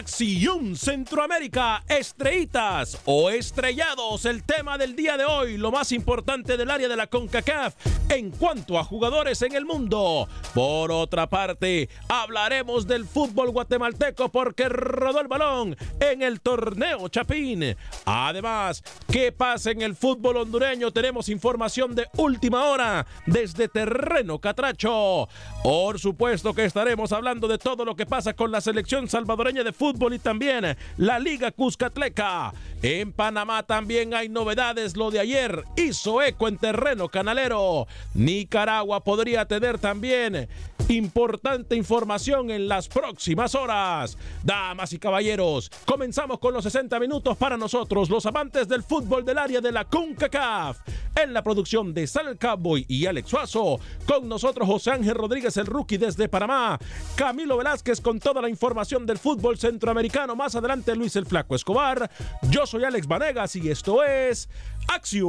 [0.00, 6.70] Acción Centroamérica, estrellitas o estrellados, el tema del día de hoy, lo más importante del
[6.70, 7.74] área de la CONCACAF
[8.08, 10.26] en cuanto a jugadores en el mundo.
[10.54, 17.76] Por otra parte, hablaremos del fútbol guatemalteco porque rodó el balón en el torneo Chapín.
[18.06, 20.92] Además, ¿qué pasa en el fútbol hondureño?
[20.92, 25.28] Tenemos información de última hora desde Terreno Catracho.
[25.62, 29.74] Por supuesto que estaremos hablando de todo lo que pasa con la selección salvadoreña de
[29.74, 32.52] fútbol y también la Liga Cuscatleca.
[32.82, 34.96] En Panamá también hay novedades.
[34.96, 37.86] Lo de ayer hizo eco en terreno canalero.
[38.14, 40.48] Nicaragua podría tener también
[40.88, 44.16] importante información en las próximas horas.
[44.42, 49.38] Damas y caballeros, comenzamos con los 60 minutos para nosotros, los amantes del fútbol del
[49.38, 50.78] área de la CONCACAF.
[51.14, 55.66] En la producción de Sal Cowboy y Alex Suazo, con nosotros José Ángel Rodríguez, el
[55.66, 56.78] rookie desde Panamá,
[57.14, 62.10] Camilo Velázquez con toda la información del fútbol centroamericano, más adelante Luis el Flaco Escobar,
[62.50, 64.50] yo soy Alex Vanegas y esto es
[64.88, 65.26] Acción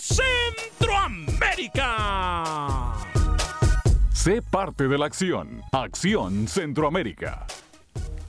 [0.00, 2.94] Centroamérica.
[4.14, 5.60] Sé parte de la acción.
[5.72, 7.46] Acción Centroamérica.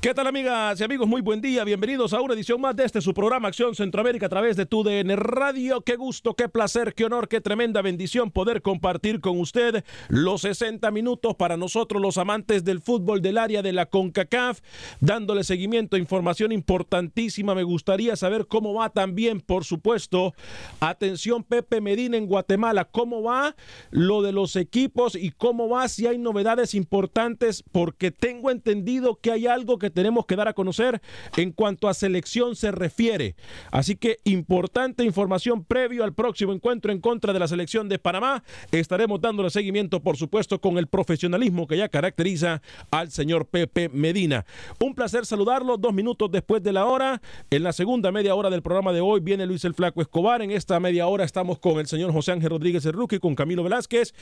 [0.04, 1.08] ¿Qué tal amigas y amigos?
[1.08, 4.30] Muy buen día, bienvenidos a una edición más de este su programa Acción Centroamérica a
[4.30, 5.80] través de tu DN Radio.
[5.80, 10.92] Qué gusto, qué placer, qué honor, qué tremenda bendición poder compartir con usted los 60
[10.92, 14.60] minutos para nosotros los amantes del fútbol del área de la CONCACAF,
[15.00, 17.56] dándole seguimiento a información importantísima.
[17.56, 20.34] Me gustaría saber cómo va también, por supuesto,
[20.82, 23.56] atención Pepe Medina en Guatemala, cómo va
[23.90, 29.32] lo de los equipos y cómo va si hay novedades importantes, porque tengo entendido que
[29.32, 31.02] hay algo que tenemos que dar a conocer
[31.38, 33.36] en cuanto a selección se refiere.
[33.72, 38.44] Así que importante información previo al próximo encuentro en contra de la selección de Panamá.
[38.72, 42.62] Estaremos dándole seguimiento, por supuesto, con el profesionalismo que ya caracteriza
[42.92, 44.46] al señor Pepe Medina.
[44.80, 47.22] Un placer saludarlo dos minutos después de la hora.
[47.50, 50.42] En la segunda media hora del programa de hoy viene Luis el Flaco Escobar.
[50.42, 53.64] En esta media hora estamos con el señor José Ángel Rodríguez el Ruque, con Camilo
[53.64, 54.14] Velázquez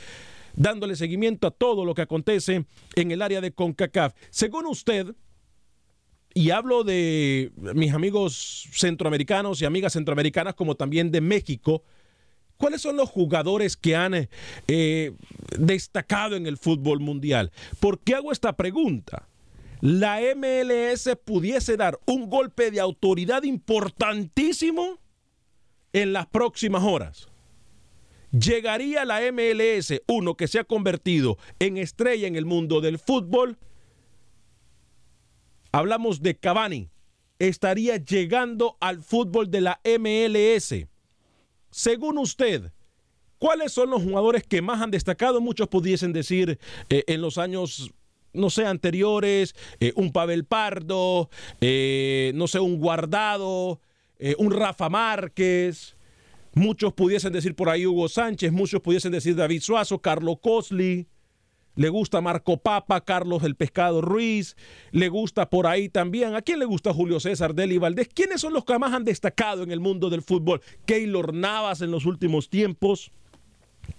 [0.54, 4.14] dándole seguimiento a todo lo que acontece en el área de CONCACAF.
[4.30, 5.14] Según usted,
[6.34, 11.82] y hablo de mis amigos centroamericanos y amigas centroamericanas como también de México,
[12.56, 14.28] ¿cuáles son los jugadores que han
[14.68, 15.12] eh,
[15.58, 17.52] destacado en el fútbol mundial?
[17.80, 19.28] ¿Por qué hago esta pregunta?
[19.80, 24.98] La MLS pudiese dar un golpe de autoridad importantísimo
[25.92, 27.28] en las próximas horas.
[28.30, 33.58] Llegaría la MLS, uno que se ha convertido en estrella en el mundo del fútbol.
[35.72, 36.90] Hablamos de Cavani.
[37.38, 40.86] Estaría llegando al fútbol de la MLS.
[41.70, 42.70] Según usted,
[43.38, 45.40] ¿cuáles son los jugadores que más han destacado?
[45.40, 46.58] Muchos pudiesen decir
[46.90, 47.90] eh, en los años
[48.34, 51.28] no sé, anteriores, eh, un Pavel Pardo,
[51.60, 53.80] eh, no sé, un Guardado,
[54.38, 55.96] un Rafa Márquez,
[56.54, 61.08] muchos pudiesen decir por ahí Hugo Sánchez, muchos pudiesen decir David Suazo, Carlos Cosli,
[61.74, 64.56] le gusta Marco Papa, Carlos el Pescado Ruiz,
[64.90, 66.34] le gusta por ahí también.
[66.34, 68.08] ¿A quién le gusta Julio César Deli Valdés?
[68.12, 70.60] ¿Quiénes son los que más han destacado en el mundo del fútbol?
[70.86, 73.10] Keylor Navas en los últimos tiempos,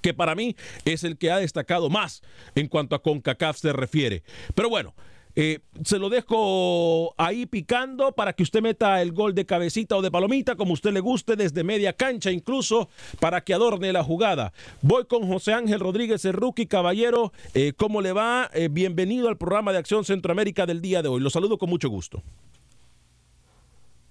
[0.02, 0.56] que para mí
[0.86, 2.22] es el que ha destacado más
[2.56, 4.24] en cuanto a CONCACAF se refiere.
[4.56, 4.94] Pero bueno,
[5.36, 10.02] eh, se lo dejo ahí picando para que usted meta el gol de cabecita o
[10.02, 12.90] de palomita, como usted le guste, desde media cancha incluso,
[13.20, 14.54] para que adorne la jugada.
[14.82, 17.34] Voy con José Ángel Rodríguez, el rookie caballero.
[17.54, 18.50] Eh, ¿Cómo le va?
[18.54, 21.22] Eh, bienvenido al programa de Acción Centroamérica del día de hoy.
[21.22, 22.22] Lo saludo con mucho gusto.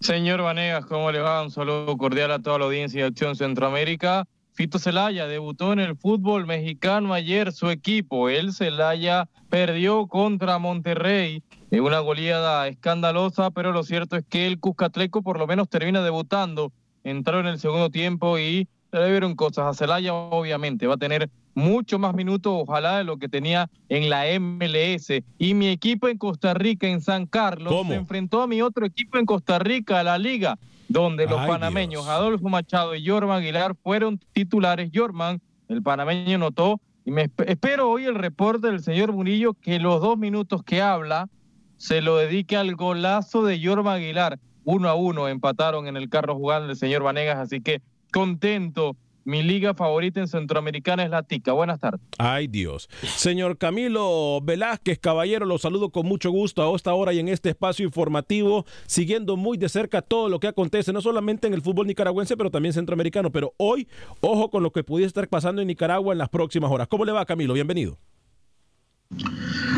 [0.01, 1.43] Señor Vanegas, ¿cómo le va?
[1.43, 4.27] Un saludo cordial a toda la audiencia de Acción Centroamérica.
[4.55, 8.29] Fito Celaya debutó en el fútbol mexicano ayer su equipo.
[8.29, 14.61] El Celaya perdió contra Monterrey en una goleada escandalosa, pero lo cierto es que el
[14.61, 16.71] Cuscatleco por lo menos termina debutando.
[17.03, 19.67] Entró en el segundo tiempo y le vieron cosas.
[19.67, 24.11] A Celaya obviamente va a tener mucho más minutos, ojalá, de lo que tenía en
[24.11, 25.23] la MLS.
[25.39, 29.17] Y mi equipo en Costa Rica, en San Carlos, se enfrentó a mi otro equipo
[29.17, 30.59] en Costa Rica, a la Liga
[30.89, 34.91] donde los panameños Adolfo Machado y Jorman Aguilar fueron titulares.
[34.95, 40.01] Jorman, el panameño, notó, y me espero hoy el reporte del señor Murillo que los
[40.01, 41.29] dos minutos que habla
[41.77, 44.39] se lo dedique al golazo de Jorman Aguilar.
[44.65, 47.83] Uno a uno empataron en el carro jugando el señor Vanegas, así que
[48.13, 51.53] contento mi liga favorita en Centroamericana es la Tica.
[51.53, 52.01] Buenas tardes.
[52.19, 52.89] Ay Dios.
[53.03, 57.51] Señor Camilo Velázquez, caballero, lo saludo con mucho gusto a esta hora y en este
[57.51, 61.87] espacio informativo, siguiendo muy de cerca todo lo que acontece, no solamente en el fútbol
[61.87, 63.31] nicaragüense, pero también centroamericano.
[63.31, 63.89] Pero hoy,
[64.21, 66.89] ojo con lo que pudiese estar pasando en Nicaragua en las próximas horas.
[66.89, 67.55] ¿Cómo le va, Camilo?
[67.55, 67.99] Bienvenido.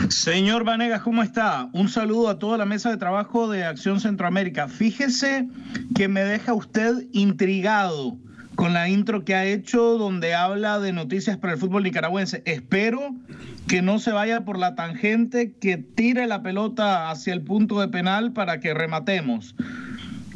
[0.09, 1.69] Señor Vanegas, ¿cómo está?
[1.73, 4.69] Un saludo a toda la mesa de trabajo de Acción Centroamérica.
[4.69, 5.49] Fíjese
[5.95, 8.19] que me deja usted intrigado
[8.55, 12.43] con la intro que ha hecho donde habla de noticias para el fútbol nicaragüense.
[12.47, 13.15] Espero
[13.67, 17.89] que no se vaya por la tangente, que tire la pelota hacia el punto de
[17.89, 19.55] penal para que rematemos.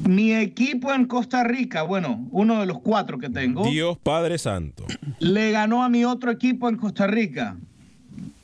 [0.07, 3.69] Mi equipo en Costa Rica, bueno, uno de los cuatro que tengo.
[3.69, 4.87] Dios Padre Santo.
[5.19, 7.57] Le ganó a mi otro equipo en Costa Rica.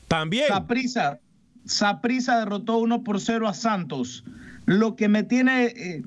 [0.08, 0.48] También.
[0.48, 1.20] Saprisa.
[1.64, 4.24] Saprisa derrotó 1 por 0 a Santos.
[4.66, 6.02] Lo que me tiene eh,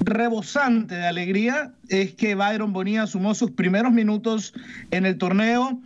[0.00, 4.54] rebosante de alegría es que Byron Bonilla sumó sus primeros minutos
[4.90, 5.80] en el torneo,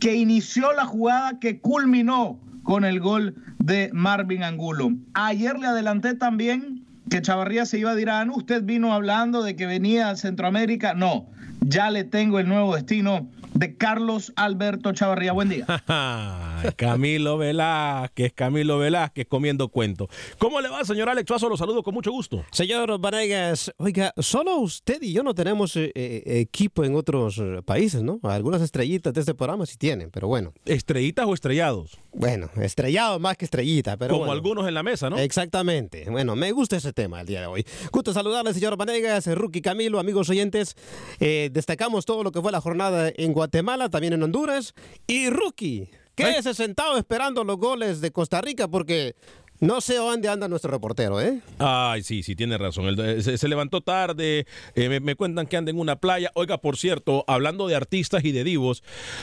[0.00, 4.92] que inició la jugada que culminó con el gol de Marvin Angulo.
[5.14, 8.30] Ayer le adelanté también que Chavarría se iba a Irán.
[8.30, 10.94] Usted vino hablando de que venía a Centroamérica.
[10.94, 11.26] No,
[11.60, 15.32] ya le tengo el nuevo destino de Carlos Alberto Chavarría.
[15.32, 15.66] Buen día.
[16.76, 20.08] Camilo Velázquez, Camilo Velázquez comiendo cuento.
[20.38, 21.48] ¿Cómo le va, señor Alex Suazo?
[21.48, 22.44] Lo saludo con mucho gusto.
[22.50, 27.62] Señor Vanegas, oiga, solo usted y yo no tenemos eh, eh, equipo en otros eh,
[27.64, 28.20] países, ¿no?
[28.22, 30.52] Algunas estrellitas de este programa sí tienen, pero bueno.
[30.64, 31.98] ¿Estrellitas o estrellados?
[32.12, 35.18] Bueno, estrellados más que estrellita, pero Como algunos en la mesa, ¿no?
[35.18, 36.08] Exactamente.
[36.10, 37.66] Bueno, me gusta ese tema el día de hoy.
[37.90, 40.76] Gusto saludarle, señor Vanegas, Rookie Camilo, amigos oyentes.
[41.18, 43.51] destacamos todo lo que fue la jornada en Guatemala,
[43.90, 44.74] también en Honduras.
[45.06, 49.16] Y Rookie, Quédese sentado esperando los goles de Costa Rica porque
[49.60, 51.40] no sé dónde anda nuestro reportero, ¿eh?
[51.58, 52.94] Ay, sí, sí, tiene razón.
[53.22, 56.30] se, levantó tarde, eh, me, cuentan que anda en una playa.
[56.34, 58.82] Oiga, por cierto, hablando de artistas y de divos,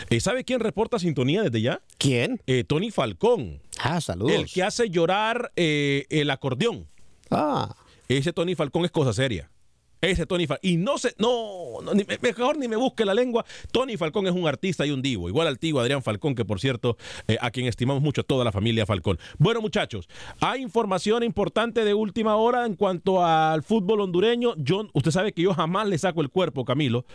[0.09, 1.81] eh, ¿sabe quién reporta sintonía desde ya?
[1.97, 2.41] ¿Quién?
[2.47, 3.61] Eh, Tony Falcón.
[3.79, 4.33] Ah, saludos.
[4.33, 6.87] El que hace llorar el acordeón.
[7.29, 7.75] Ah.
[8.07, 9.51] Ese Tony Falcón es cosa seria.
[10.01, 10.69] Ese Tony Falcón.
[10.69, 11.79] Y no sé, no,
[12.21, 13.45] mejor ni me busque la lengua.
[13.71, 15.27] Tony Falcón es un artista y un divo.
[15.29, 18.51] Igual al tío Adrián Falcón, que por cierto, eh, a quien estimamos mucho, toda la
[18.51, 19.19] familia Falcón.
[19.37, 20.07] Bueno, muchachos,
[20.39, 24.55] hay información importante de última hora en cuanto al fútbol hondureño.
[24.93, 27.05] Usted sabe que yo jamás le saco el cuerpo, Camilo.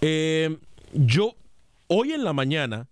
[0.00, 0.56] Eh,
[0.92, 1.34] yo,
[1.88, 2.88] hoy en la mañana,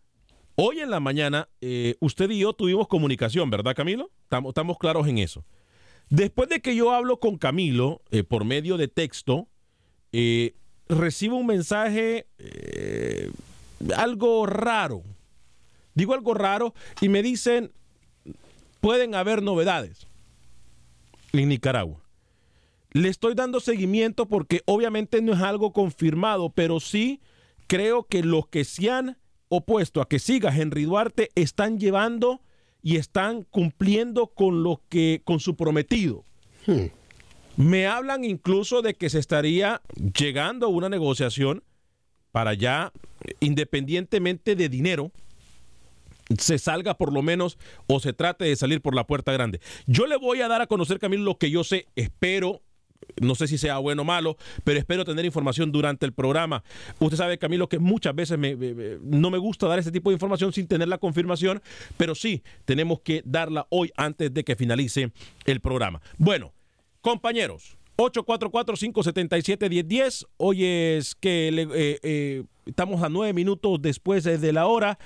[0.56, 4.10] hoy en la mañana, eh, usted y yo tuvimos comunicación, ¿verdad, Camilo?
[4.30, 5.44] estamos claros en eso.
[6.10, 9.46] Después de que yo hablo con Camilo eh, por medio de texto,
[10.12, 10.54] eh,
[10.88, 13.30] recibo un mensaje eh,
[13.96, 15.04] algo raro.
[15.94, 17.70] Digo algo raro y me dicen,
[18.80, 20.08] pueden haber novedades
[21.32, 22.00] en Nicaragua.
[22.90, 27.20] Le estoy dando seguimiento porque obviamente no es algo confirmado, pero sí
[27.68, 29.16] creo que los que se han
[29.48, 32.40] opuesto a que siga Henry Duarte están llevando
[32.82, 36.24] y están cumpliendo con lo que con su prometido.
[36.66, 36.86] Hmm.
[37.56, 39.82] Me hablan incluso de que se estaría
[40.18, 41.62] llegando a una negociación
[42.32, 42.92] para ya,
[43.40, 45.10] independientemente de dinero,
[46.38, 49.60] se salga por lo menos o se trate de salir por la puerta grande.
[49.86, 52.62] Yo le voy a dar a conocer, Camilo, lo que yo sé, espero
[53.20, 56.62] no sé si sea bueno o malo, pero espero tener información durante el programa.
[56.98, 58.38] Usted sabe, Camilo, que muchas veces
[59.02, 61.62] no me gusta dar ese tipo de información sin tener la confirmación,
[61.96, 65.12] pero sí tenemos que darla hoy antes de que finalice
[65.44, 66.00] el programa.
[66.18, 66.52] Bueno,
[67.00, 67.76] compañeros.
[67.96, 70.26] 844-577-1010.
[70.38, 74.98] Hoy es que eh, eh, estamos a nueve minutos después de la hora.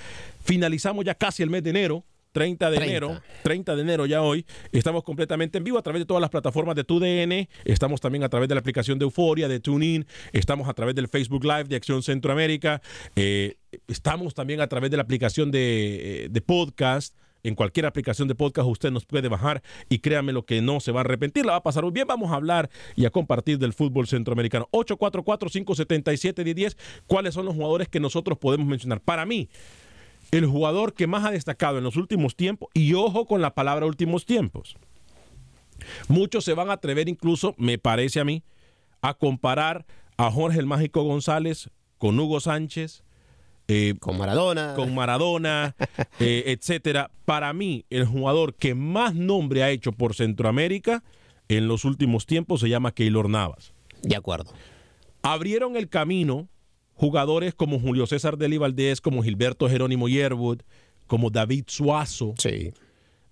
[0.44, 2.04] Finalizamos ya casi el mes de enero.
[2.34, 6.06] 30 de enero, 30 de enero ya hoy, estamos completamente en vivo a través de
[6.06, 9.60] todas las plataformas de TUDN, estamos también a través de la aplicación de Euforia, de
[9.60, 12.82] TuneIn, estamos a través del Facebook Live de Acción Centroamérica,
[13.14, 17.14] eh, estamos también a través de la aplicación de, eh, de podcast
[17.44, 20.90] en cualquier aplicación de podcast usted nos puede bajar y créame lo que no se
[20.90, 22.06] va a arrepentir, la va a pasar muy bien.
[22.06, 24.66] Vamos a hablar y a compartir del fútbol centroamericano.
[24.72, 29.02] 844-577-1010, ¿cuáles son los jugadores que nosotros podemos mencionar?
[29.02, 29.50] Para mí,
[30.30, 33.86] el jugador que más ha destacado en los últimos tiempos, y ojo con la palabra
[33.86, 34.76] últimos tiempos.
[36.08, 38.42] Muchos se van a atrever incluso, me parece a mí,
[39.02, 43.04] a comparar a Jorge el Mágico González con Hugo Sánchez,
[43.66, 45.74] eh, con Maradona, con Maradona,
[46.20, 47.10] eh, etcétera.
[47.24, 51.02] Para mí, el jugador que más nombre ha hecho por Centroamérica
[51.48, 53.72] en los últimos tiempos se llama Keylor Navas.
[54.02, 54.52] De acuerdo.
[55.22, 56.48] Abrieron el camino
[56.94, 60.60] jugadores como Julio César Deli Valdés, como Gilberto Jerónimo Yerwood,
[61.06, 62.34] como David Suazo,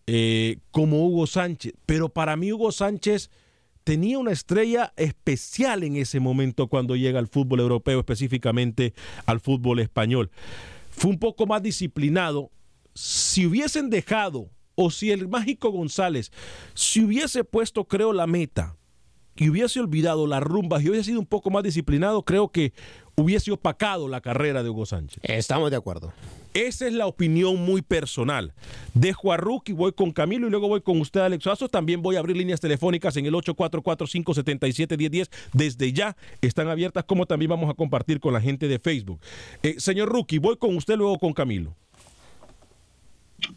[0.07, 1.75] eh, como Hugo Sánchez.
[1.87, 3.31] Pero para mí Hugo Sánchez
[3.85, 8.95] tenía una estrella especial en ese momento cuando llega al fútbol europeo, específicamente
[9.27, 10.31] al fútbol español.
[10.91, 12.51] Fue un poco más disciplinado.
[12.95, 16.31] Si hubiesen dejado, o si el mágico González,
[16.75, 18.77] si hubiese puesto, creo, la meta
[19.37, 22.73] y hubiese olvidado las rumbas y hubiese sido un poco más disciplinado, creo que
[23.17, 25.21] hubiese opacado la carrera de Hugo Sánchez.
[25.23, 26.13] Estamos de acuerdo.
[26.55, 28.53] Esa es la opinión muy personal.
[28.93, 31.69] Dejo a Rookie, voy con Camilo y luego voy con usted, Alex Suazo.
[31.69, 35.31] También voy a abrir líneas telefónicas en el 844-577-1010.
[35.53, 39.21] Desde ya están abiertas, como también vamos a compartir con la gente de Facebook.
[39.63, 41.75] Eh, señor Rookie, voy con usted, luego con Camilo.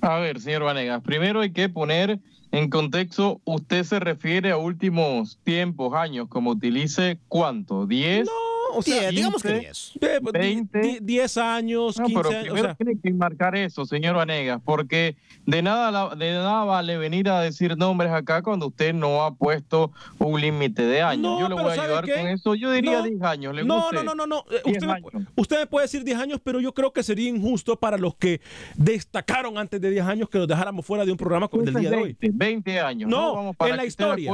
[0.02, 2.20] A ver, señor Vanegas, primero hay que poner
[2.52, 8.26] en contexto, usted se refiere a últimos tiempos, años, como utilice cuánto, ¿10?
[8.26, 9.94] No, o sea, digamos que 10.
[10.34, 12.54] 20, 10 años, 15 pero años.
[12.54, 12.76] O sea.
[12.76, 15.16] tiene que marcar eso, señor Vanegas, porque
[15.46, 19.92] de nada, de nada vale venir a decir nombres acá cuando usted no ha puesto
[20.20, 21.40] un límite de años.
[21.40, 22.56] Yo le voy a ayudar con eso.
[22.56, 23.56] Yo diría 10 años.
[23.56, 24.46] ¿Le no, no, no, no, no.
[24.66, 25.02] Usted, me,
[25.36, 28.42] usted me puede decir 10 años, pero yo creo que sería injusto para los que
[28.76, 31.82] destacaron antes de 10 años que los dejáramos fuera de un programa como el del
[31.82, 32.18] día de hoy.
[32.20, 33.10] 20 años.
[33.10, 34.32] No, en la historia.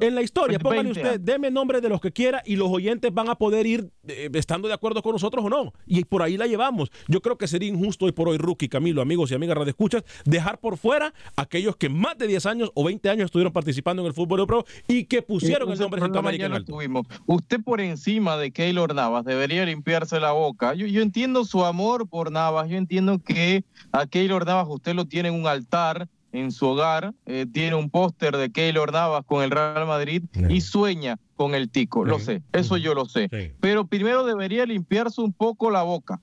[0.00, 3.28] En la historia, póngale usted, deme nombre de los que quiera y los oyentes van
[3.28, 5.72] a poder ir eh, estando de acuerdo con nosotros o no.
[5.86, 6.90] Y por ahí la llevamos.
[7.08, 10.58] Yo creo que sería injusto hoy por hoy, Rookie, Camilo, amigos y amigas Escuchas, dejar
[10.58, 14.14] por fuera aquellos que más de 10 años o 20 años estuvieron participando en el
[14.14, 17.06] fútbol europeo y que pusieron el nombre Centroamérica tuvimos.
[17.26, 20.74] Usted por encima de Keylor Navas debería limpiarse la boca.
[20.74, 25.06] Yo, yo entiendo su amor por Navas, yo entiendo que a Keylor Navas usted lo
[25.06, 29.44] tiene en un altar en su hogar, eh, tiene un póster de Keylor Navas con
[29.44, 32.04] el Real Madrid y sueña con el Tico.
[32.04, 33.54] Lo sé, eso yo lo sé.
[33.60, 36.20] Pero primero debería limpiarse un poco la boca.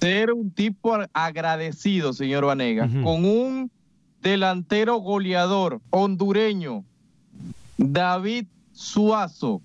[0.00, 3.70] Ser un tipo agradecido, señor Vanega, con un
[4.22, 6.82] delantero goleador hondureño,
[7.76, 9.60] David Suazo.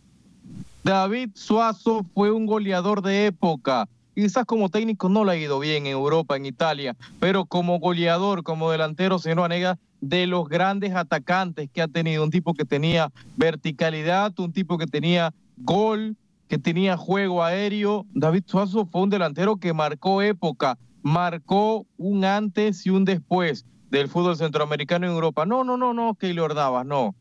[0.84, 5.88] David Suazo fue un goleador de época Quizás como técnico no le ha ido bien
[5.88, 11.70] en Europa, en Italia, pero como goleador, como delantero, señor Vanega, de los grandes atacantes
[11.70, 16.16] que ha tenido, un tipo que tenía verticalidad, un tipo que tenía gol,
[16.48, 18.06] que tenía juego aéreo.
[18.14, 24.08] David Suazo fue un delantero que marcó época, marcó un antes y un después del
[24.08, 25.46] fútbol centroamericano en Europa.
[25.46, 27.16] No, no, no, no, le ordaba, no.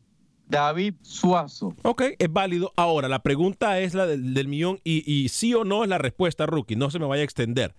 [0.47, 1.75] David Suazo.
[1.83, 2.71] Ok, es válido.
[2.75, 6.75] Ahora, la pregunta es la del, millón y, sí o no es la respuesta, Rookie.
[6.75, 7.75] No se me vaya a extender.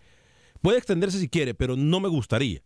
[0.63, 2.63] Puede extenderse si quiere, pero no me gustaría.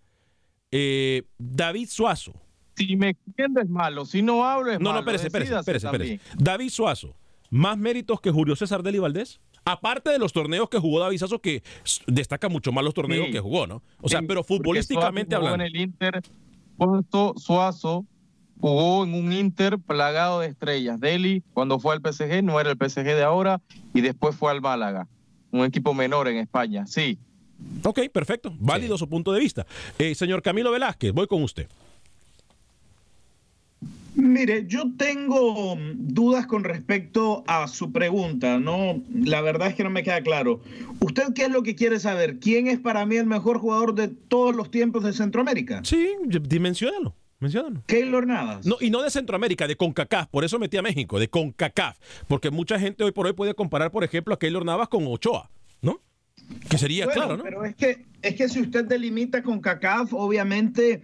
[0.70, 2.32] Eh, David Suazo.
[2.76, 4.94] Si me extiendes malo, si no hablo es no, malo.
[4.94, 7.14] No, espérese, espérese, espérese, David Suazo
[7.50, 9.40] más méritos que Julio César Deli Valdés?
[9.64, 11.62] Aparte de los torneos que jugó David Sazo, que
[12.06, 13.32] destaca mucho más los torneos Sí.
[13.32, 13.82] que jugó, ¿no?
[14.00, 15.64] O sea, Sí, pero futbolísticamente Suazo hablando.
[15.64, 16.22] En el Inter,
[17.36, 18.06] Suazo
[18.60, 21.00] jugó en un Inter plagado de estrellas.
[21.00, 23.60] Delhi, cuando fue al PSG, no era el PSG de ahora,
[23.94, 25.08] y después fue al Málaga,
[25.50, 26.86] un equipo menor en España.
[26.86, 27.18] Sí,
[27.84, 28.52] Ok, perfecto.
[28.58, 29.66] Válido su punto de vista.
[29.98, 31.68] Eh, señor Camilo Velázquez, voy con usted.
[34.14, 39.00] Mire, yo tengo dudas con respecto a su pregunta, ¿no?
[39.14, 40.60] La verdad es que no me queda claro.
[40.98, 42.38] ¿Usted qué es lo que quiere saber?
[42.38, 45.80] ¿Quién es para mí el mejor jugador de todos los tiempos de Centroamérica?
[45.84, 47.14] Sí, dimensionalo.
[47.40, 47.82] Menciónalo.
[47.86, 48.66] Keylor Navas.
[48.66, 50.28] No, y no de Centroamérica, de CONCACAF.
[50.28, 51.96] Por eso metí a México, de CONCACAF.
[52.28, 55.50] Porque mucha gente hoy por hoy puede comparar, por ejemplo, a Keylor Navas con Ochoa,
[55.80, 56.00] ¿no?
[56.68, 57.44] Que sería Bueno, claro, ¿no?
[57.44, 61.02] Pero es que, es que si usted delimita con CACAF, obviamente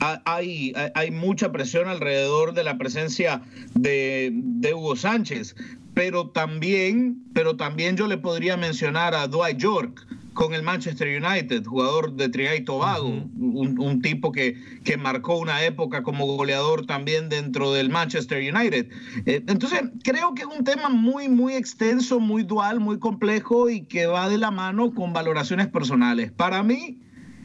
[0.00, 3.42] ha- hay, hay, hay mucha presión alrededor de la presencia
[3.74, 5.54] de, de Hugo Sánchez.
[5.94, 11.64] Pero también, pero también yo le podría mencionar a Dwight York con el Manchester United,
[11.64, 16.84] jugador de Trinidad y Tobago, un, un tipo que, que marcó una época como goleador
[16.84, 18.86] también dentro del Manchester United.
[19.24, 23.86] Eh, entonces, creo que es un tema muy, muy extenso, muy dual, muy complejo y
[23.86, 26.32] que va de la mano con valoraciones personales.
[26.32, 27.00] Para mí,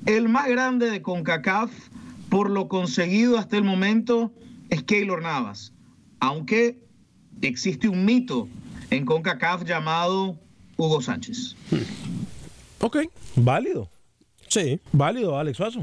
[0.06, 1.72] el más grande de CONCACAF,
[2.28, 4.34] por lo conseguido hasta el momento,
[4.70, 5.72] es Keylor Navas.
[6.20, 6.78] Aunque
[7.42, 8.50] existe un mito
[8.90, 10.38] en CONCACAF llamado
[10.76, 11.56] Hugo Sánchez.
[12.82, 12.98] Ok,
[13.36, 13.90] válido.
[14.48, 14.82] Sí.
[14.92, 15.82] Válido, Alex Suazo.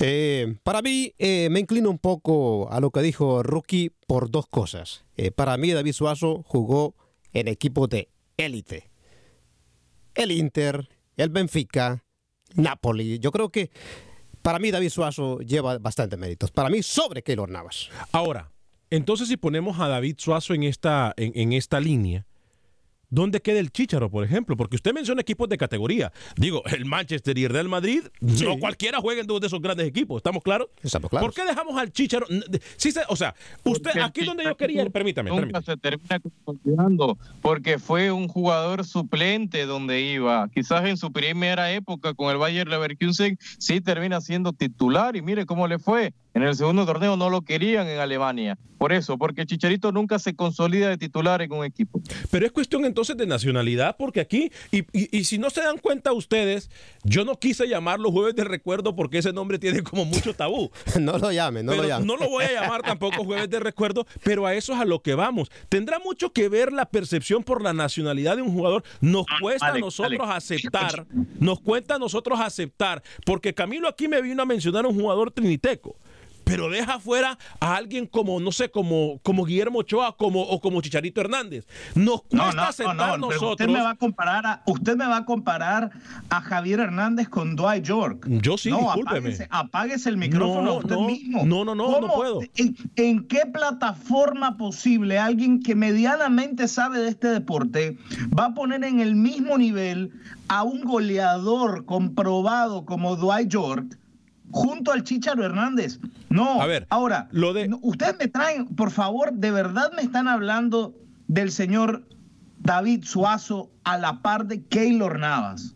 [0.00, 4.46] Eh, para mí, eh, me inclino un poco a lo que dijo Rookie por dos
[4.48, 5.04] cosas.
[5.16, 6.96] Eh, para mí, David Suazo jugó
[7.32, 8.90] en equipos de élite.
[10.14, 12.02] El Inter, el Benfica,
[12.56, 13.20] Napoli.
[13.20, 13.70] Yo creo que
[14.42, 16.50] para mí David Suazo lleva bastante méritos.
[16.50, 17.90] Para mí, sobre Keylor Navas.
[18.10, 18.50] Ahora,
[18.90, 22.26] entonces si ponemos a David Suazo en esta, en, en esta línea,
[23.10, 24.56] ¿dónde queda el Chícharo, por ejemplo?
[24.56, 26.12] Porque usted menciona equipos de categoría.
[26.36, 29.86] Digo, el Manchester y el Real Madrid, no cualquiera juega en dos de esos grandes
[29.86, 30.68] equipos, ¿estamos claros?
[30.82, 31.26] Estamos claros.
[31.26, 31.92] ¿Por qué dejamos al
[32.28, 35.66] de- Sí, o sea, usted, Porque aquí donde yo quería, Chicharo permítame, nunca permítame.
[35.66, 40.48] se termina consolidando porque fue un jugador suplente donde iba.
[40.54, 45.46] Quizás en su primera época con el Bayer Leverkusen sí termina siendo titular y mire
[45.46, 46.14] cómo le fue.
[46.32, 48.56] En el segundo torneo no lo querían en Alemania.
[48.78, 52.00] Por eso, porque Chicharito nunca se consolida de titular en un equipo.
[52.30, 55.76] Pero es cuestión entonces de nacionalidad, porque aquí, y, y- y si no se dan
[55.78, 56.70] cuenta ustedes,
[57.02, 60.70] yo no quise llamarlo Jueves de Recuerdo porque ese nombre tiene como mucho tabú.
[61.00, 62.06] no lo llame, no Pero lo llame.
[62.06, 65.02] no lo voy a llamar tampoco Jueves de Recuerdo, pero a eso es a lo
[65.02, 65.50] que vamos.
[65.68, 68.84] Tendrá mucho que ver la percepción por la nacionalidad de un jugador.
[69.00, 70.36] Nos cuesta a nosotros Alex.
[70.52, 71.06] aceptar,
[71.40, 75.32] nos cuesta a nosotros aceptar, porque Camilo aquí me vino a mencionar a un jugador
[75.32, 75.96] triniteco.
[76.50, 80.80] Pero deja fuera a alguien como, no sé, como, como Guillermo Ochoa como, o como
[80.80, 81.66] Chicharito Hernández.
[81.94, 83.52] Nos cuesta No, no, aceptar no, nosotros.
[83.52, 85.90] usted me va a comparar a usted me va a comparar
[86.28, 88.26] a Javier Hernández con Dwight York.
[88.28, 89.18] Yo sí, no, discúlpeme.
[89.18, 91.44] Apáguese, apáguese el micrófono No, usted mismo.
[91.44, 92.40] no, no, no, no puedo.
[92.56, 97.96] ¿En, en qué plataforma posible alguien que medianamente sabe de este deporte
[98.38, 100.12] va a poner en el mismo nivel
[100.48, 103.98] a un goleador comprobado como Dwight York?
[104.50, 105.98] Junto al Chicharo Hernández.
[106.28, 110.02] No, A ver, ahora, lo de- no, ustedes me traen, por favor, de verdad me
[110.02, 110.94] están hablando
[111.28, 112.02] del señor
[112.58, 115.74] David Suazo a la par de Keylor Navas.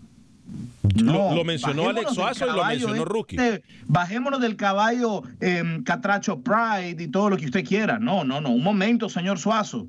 [0.97, 3.37] Lo- lo mencionó Alex Suazo y lo mencionó Rookie.
[3.37, 7.99] este, bajémonos del caballo em, Catracho Pride y todo lo que usted quiera.
[7.99, 8.51] No, no, no.
[8.51, 9.87] Un momento, señor Suazo.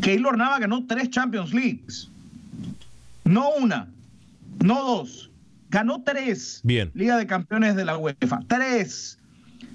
[0.00, 2.08] Keylor Navas ganó tres Champions Leagues.
[3.24, 3.88] No una,
[4.62, 5.27] no dos.
[5.70, 6.60] Ganó tres.
[6.64, 6.90] Bien.
[6.94, 8.40] Liga de Campeones de la UEFA.
[8.48, 9.18] Tres.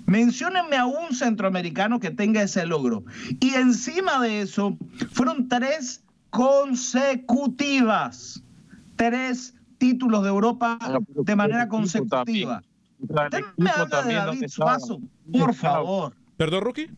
[0.05, 3.03] Menciónenme a un centroamericano que tenga ese logro.
[3.39, 4.77] Y encima de eso,
[5.11, 8.43] fueron tres consecutivas.
[8.95, 10.77] Tres títulos de Europa
[11.07, 12.63] de manera consecutiva.
[12.99, 15.01] Usted me habla de David Suazo,
[15.31, 16.15] por favor.
[16.37, 16.89] ¿Perdón, Rookie?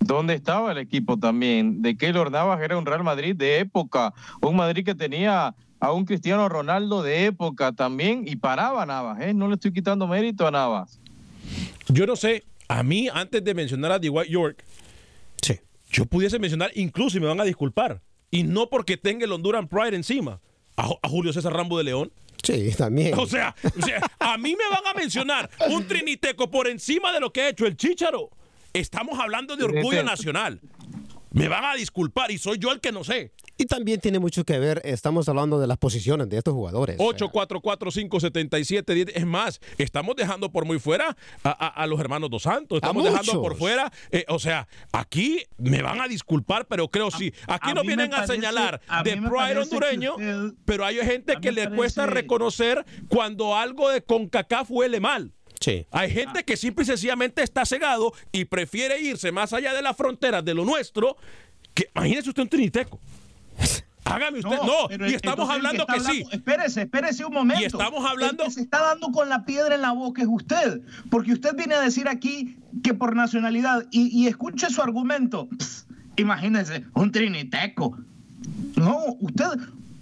[0.00, 1.80] ¿Dónde estaba el equipo también?
[1.80, 6.04] De Keylor Navas era un Real Madrid de época, un Madrid que tenía a un
[6.04, 9.34] Cristiano Ronaldo de época también y paraba a Navas, ¿eh?
[9.34, 11.00] No le estoy quitando mérito a Navas.
[11.88, 14.64] Yo no sé, a mí antes de mencionar a Dwight York,
[15.42, 15.58] Sí.
[15.90, 19.66] yo pudiese mencionar, incluso y me van a disculpar, y no porque tenga el Honduran
[19.66, 20.38] Pride encima,
[20.76, 22.12] a, Ju- a Julio César Rambo de León.
[22.44, 23.18] Sí, también.
[23.18, 27.18] O sea, o sea, a mí me van a mencionar un triniteco por encima de
[27.18, 28.30] lo que ha hecho el Chícharo.
[28.72, 30.60] Estamos hablando de orgullo nacional.
[31.32, 33.32] Me van a disculpar y soy yo el que no sé.
[33.58, 36.98] Y también tiene mucho que ver, estamos hablando de las posiciones de estos jugadores.
[36.98, 39.12] 8-4-4-5-77-10.
[39.14, 42.76] Es más, estamos dejando por muy fuera a, a- a los hermanos Dos Santos.
[42.76, 43.92] Estamos dejando por fuera.
[44.10, 47.32] eh, o sea, aquí me van a disculpar, pero creo sí.
[47.46, 51.36] Aquí a nos vienen a parece- señalar a de Pride hondureño, usted- pero hay gente
[51.40, 55.32] que le cuesta reconocer cuando algo de CONCACAF huele mal.
[55.62, 55.86] Sí.
[55.90, 59.96] Hay gente que simple y sencillamente está cegado y prefiere irse más allá de las
[59.96, 61.16] fronteras de lo nuestro.
[61.72, 62.98] Que imagínese usted un triniteco.
[64.04, 64.56] Hágame usted.
[64.56, 66.06] No, y estamos hablando que, sí.
[66.08, 67.62] hablando- Espérese, espérese un momento.
[67.62, 70.28] Y estamos hablando- El que se está dando con la piedra en la boca es
[70.30, 70.80] usted.
[71.08, 73.86] Porque usted viene a decir aquí que por nacionalidad.
[73.92, 75.48] Y, y escuche su argumento.
[75.56, 77.96] Pss, imagínese, un triniteco.
[78.76, 79.46] No, usted.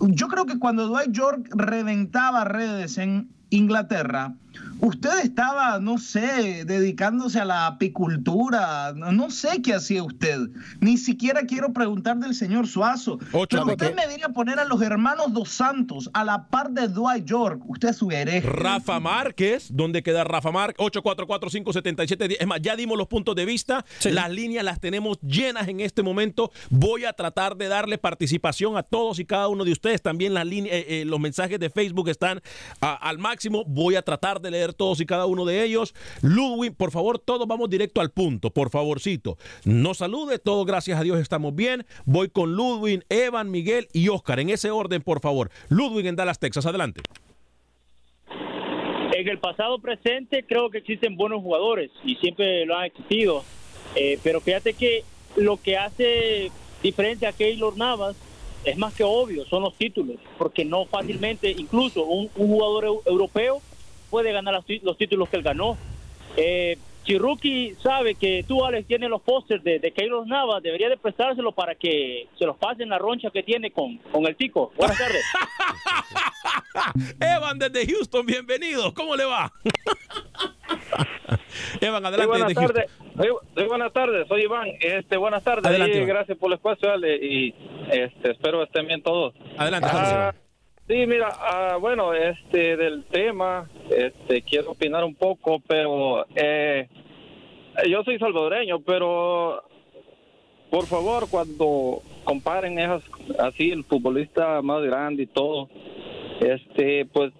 [0.00, 4.32] Yo creo que cuando Dwight York reventaba redes en Inglaterra,
[4.80, 8.92] usted estaba, no sé, dedicándose a la apicultura.
[8.94, 10.38] No, no sé qué hacía usted.
[10.80, 13.18] Ni siquiera quiero preguntar del señor Suazo.
[13.48, 16.88] Pero usted me viene a poner a los hermanos Dos Santos a la par de
[16.88, 17.62] Dwight York.
[17.66, 18.46] Usted es su hereje.
[18.48, 20.84] Rafa Márquez, ¿dónde queda Rafa Márquez?
[20.86, 22.36] 844-577-10.
[22.40, 23.84] Es más, ya dimos los puntos de vista.
[24.04, 26.50] Las líneas las tenemos llenas en este momento.
[26.70, 30.02] Voy a tratar de darle participación a todos y cada uno de ustedes.
[30.02, 32.40] También las líneas, eh, eh, los mensajes de Facebook están
[32.80, 33.64] a- al máximo.
[33.66, 35.94] Voy a tratar de leer todos y cada uno de ellos.
[36.22, 38.50] Ludwig, por favor, todos vamos directo al punto.
[38.50, 39.36] Por favorcito.
[39.64, 40.38] No salude.
[40.38, 41.86] Todos, gracias a Dios, estamos bien.
[42.04, 44.40] Voy con Ludwig, Evan, Miguel y Oscar.
[44.40, 45.50] En ese orden, por favor.
[45.68, 46.66] Ludwig en Dallas, Texas.
[46.66, 47.00] Adelante.
[49.12, 53.44] En el pasado presente creo que existen buenos jugadores y siempre lo han existido.
[53.96, 55.04] Eh, pero fíjate que
[55.36, 56.50] lo que hace
[56.82, 58.16] diferente a Keylor Navas
[58.64, 63.60] es más que obvio, son los títulos, porque no fácilmente, incluso un, jugador eu- europeo
[64.10, 65.76] puede ganar los, tí- los títulos que él ganó.
[66.36, 66.76] Eh,
[67.18, 71.50] Rookie sabe que tú, Alex, tienes los pósters de, de Keylor Navas, debería de prestárselo
[71.50, 74.70] para que se los pasen la roncha que tiene con, con el tico.
[74.76, 75.24] Buenas tardes.
[77.20, 78.94] Evan desde Houston, bienvenido.
[78.94, 79.50] ¿Cómo le va?
[81.80, 82.86] Evan, adelante buenas tardes.
[83.68, 84.68] Buenas tardes, soy Iván.
[84.80, 85.66] Este, buenas tardes.
[85.66, 86.08] Adelante, y Iván.
[86.08, 87.52] gracias por el espacio, Ale, y
[87.90, 89.34] este, espero estén bien todos.
[89.58, 90.32] Adelante, Ah,
[90.90, 96.88] Sí, mira, ah, bueno, este del tema, este quiero opinar un poco, pero eh,
[97.88, 99.62] yo soy salvadoreño, pero
[100.68, 103.04] por favor, cuando comparen esas
[103.38, 105.68] así el futbolista más grande y todo,
[106.40, 107.32] este, pues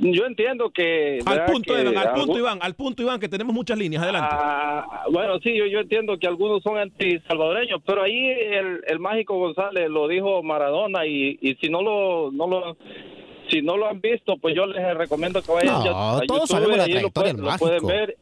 [0.00, 3.28] yo entiendo que Al punto, que Evan, al punto, algún- Iván, al punto, Iván, que
[3.28, 4.02] tenemos muchas líneas.
[4.02, 4.28] Adelante.
[4.32, 9.36] Ah, bueno, sí, yo, yo entiendo que algunos son anti-salvadoreños, pero ahí el, el mágico
[9.38, 12.76] González lo dijo Maradona y, y si no lo, no lo
[13.48, 16.42] si no lo han visto, pues yo les recomiendo que vayan No, ya a todos
[16.42, 17.86] YouTube, sabemos la trayectoria pueden, del pueden Mágico.
[17.88, 18.16] ver,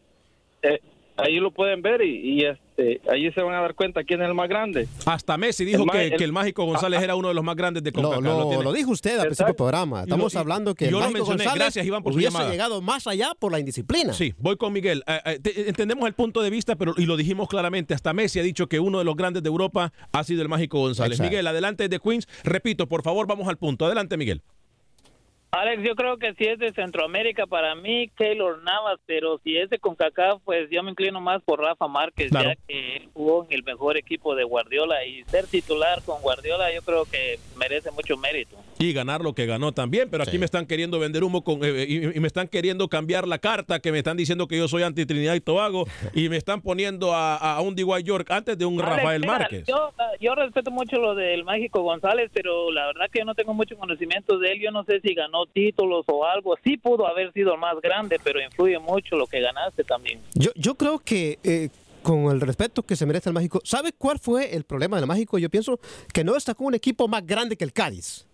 [0.63, 0.81] eh,
[1.19, 2.63] ahí lo pueden ver y, y, este,
[3.11, 4.87] ahí se van a dar cuenta quién es el más grande.
[5.05, 7.57] Hasta Messi dijo el que, el- que el Mágico González era uno de los más
[7.57, 8.23] grandes de Lo, CONCACAF.
[8.25, 9.99] lo- lo dijo usted al principio del programa.
[9.99, 11.45] Lo- Estamos hablando que el yo lo Mágico mencioné.
[11.45, 14.13] González Gracias, Iván, por hubiese llegado más allá por la indisciplina.
[14.13, 15.03] Sí, voy con Miguel.
[15.07, 17.95] Eh, eh, te- entendemos el punto de vista, pero y lo dijimos claramente.
[17.95, 20.79] Hasta Messi ha dicho que uno de los grandes de Europa ha sido el Mágico
[20.79, 21.13] González.
[21.19, 21.31] Exacto.
[21.31, 22.29] Miguel, adelante de Queens.
[22.45, 23.87] Repito, por favor, vamos al punto.
[23.87, 24.43] Adelante, Miguel.
[25.51, 29.71] Alex, yo creo que si es de Centroamérica, para mí, Keylor Navas, pero si es
[29.71, 32.51] de CONCACAF, pues yo me inclino más por Rafa Márquez, Claro.
[32.51, 36.73] ya que él jugó en el mejor equipo de Guardiola y ser titular con Guardiola
[36.75, 38.57] yo creo que merece mucho mérito.
[38.79, 41.87] Y ganar lo que ganó también, pero aquí me están queriendo vender humo con, eh,
[41.89, 44.83] y, y me están queriendo cambiar la carta, que me están diciendo que yo soy
[44.83, 48.03] anti Trinidad y Tobago, y me están poniendo a, a un D.Y.
[48.05, 49.65] York antes de un Alex, Rafael mira, Márquez.
[49.67, 53.55] Yo, yo respeto mucho lo del Mágico González, pero la verdad que yo no tengo
[53.55, 54.61] mucho conocimiento de él.
[54.61, 56.57] Yo no sé si ganó títulos o algo.
[56.65, 60.21] Sí pudo haber sido más grande, pero influye mucho lo que ganaste también.
[60.35, 61.69] Yo, yo creo que eh,
[62.03, 65.39] con el respeto que se merece el Mágico, ¿sabe cuál fue el problema del Mágico?
[65.39, 65.81] Yo pienso
[66.13, 68.28] que no destacó un equipo más grande que el Cádiz.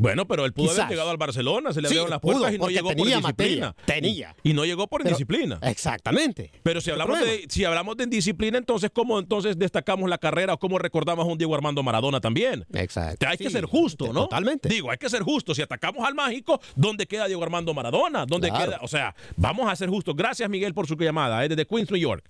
[0.00, 0.78] Bueno, pero él pudo Quizás.
[0.78, 3.08] haber llegado al Barcelona, se le Sí, abrieron las pudo, puertas y no llegó por
[3.08, 3.74] indisciplina.
[3.84, 4.36] tenía.
[4.44, 5.58] Y no llegó por Pero- indisciplina.
[5.60, 6.52] Exactamente.
[6.62, 10.58] Pero si hablamos, de, si hablamos de indisciplina, entonces, ¿cómo entonces destacamos la carrera o
[10.58, 12.64] cómo recordamos a un Diego Armando Maradona también?
[12.74, 13.26] Exacto.
[13.28, 14.22] Hay que ser justo, ¿no?
[14.28, 14.68] totalmente.
[14.68, 15.52] Digo, hay que ser justo.
[15.52, 18.24] Si atacamos al mágico, ¿dónde queda Diego Armando Maradona?
[18.24, 18.64] ¿Dónde Claro.
[18.72, 18.78] queda?
[18.82, 20.14] O sea, vamos a ser justos.
[20.14, 21.48] Gracias, Miguel, por su llamada, ¿eh?
[21.48, 22.24] desde Queens, New York.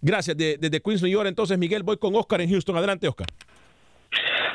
[0.00, 1.26] Gracias, de- desde Queens, New York.
[1.28, 2.76] Entonces, Miguel, voy con Oscar en Houston.
[2.76, 3.26] Adelante, Oscar.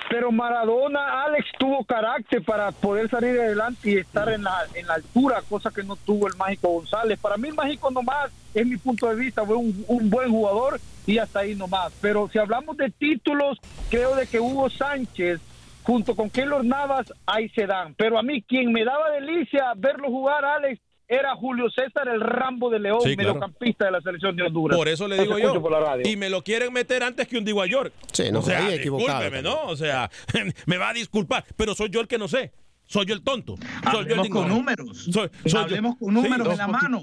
[0.09, 4.95] Pero Maradona, Alex, tuvo carácter para poder salir adelante y estar en la, en la
[4.95, 7.19] altura, cosa que no tuvo el Mágico González.
[7.19, 10.79] Para mí el Mágico nomás, es mi punto de vista, fue un, un buen jugador
[11.05, 11.93] y hasta ahí nomás.
[12.01, 15.39] Pero si hablamos de títulos, creo de que Hugo Sánchez
[15.83, 17.93] junto con Keylor Navas, ahí se dan.
[17.95, 22.69] Pero a mí quien me daba delicia verlo jugar, Alex, era Julio César el Rambo
[22.69, 23.33] de León, Sí, claro.
[23.35, 24.77] mediocampista de la selección de Honduras.
[24.77, 25.61] Por eso le digo yo.
[25.61, 26.09] por la radio.
[26.09, 27.93] Y me lo quieren meter antes que un Diwa York.
[28.11, 29.63] Sí, no, o sea, discúlpeme, ¿no?
[29.65, 30.09] O sea,
[30.65, 32.51] me va a disculpar, pero soy yo el que no sé.
[32.85, 33.55] Soy yo el tonto.
[33.55, 34.97] Soy yo el Hablemos con números.
[35.05, 35.59] Soy- soy yo.
[35.59, 37.01] Hablemos con números Sí, en la mano.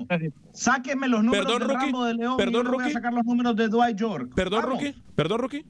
[0.52, 1.84] Sáquenme los números Perdón, de Rookie.
[1.86, 2.92] Rambo de León Perdón, y yo voy a Rookie.
[2.92, 4.30] sacar los números de Dwight York.
[4.34, 4.82] Perdón, Vamos.
[4.82, 4.94] Rookie.
[5.16, 5.64] Perdón, Rookie.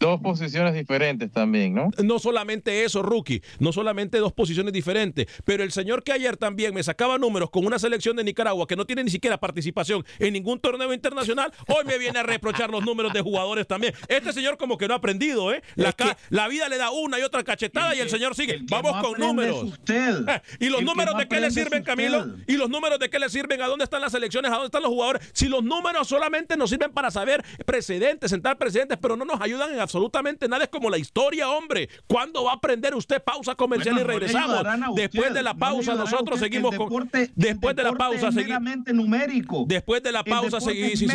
[0.00, 1.90] Dos posiciones diferentes también, ¿no?
[2.02, 6.72] No solamente eso, rookie, no solamente dos posiciones diferentes, pero el señor que ayer también
[6.74, 10.32] me sacaba números con una selección de Nicaragua que no tiene ni siquiera participación en
[10.34, 13.92] ningún torneo internacional, hoy me viene a reprochar los números de jugadores también.
[14.08, 15.62] Este señor como que no ha aprendido, ¿eh?
[15.74, 18.60] La, ca- la vida le da una y otra cachetada y el señor sigue.
[18.70, 19.62] Vamos no con números.
[19.64, 20.28] usted.
[20.28, 21.84] Eh, ¿Y los El números no de qué le sirven, usted.
[21.84, 22.36] Camilo?
[22.46, 23.60] ¿Y los números de qué le sirven?
[23.62, 24.50] ¿A dónde están las selecciones?
[24.50, 25.28] ¿A dónde están los jugadores?
[25.32, 29.72] Si los números solamente nos sirven para saber precedentes, sentar precedentes, pero no nos ayudan
[29.72, 30.64] en absolutamente nada.
[30.64, 31.88] Es como la historia, hombre.
[32.06, 33.22] ¿Cuándo va a aprender usted?
[33.22, 34.64] Pausa comercial Bueno, y regresamos.
[34.64, 37.10] a Después de la pausa, a nosotros seguimos con.
[37.34, 38.62] Después de la pausa, seguimos.
[38.92, 39.64] numérico.
[39.66, 41.08] Después de la pausa, es sí, sí.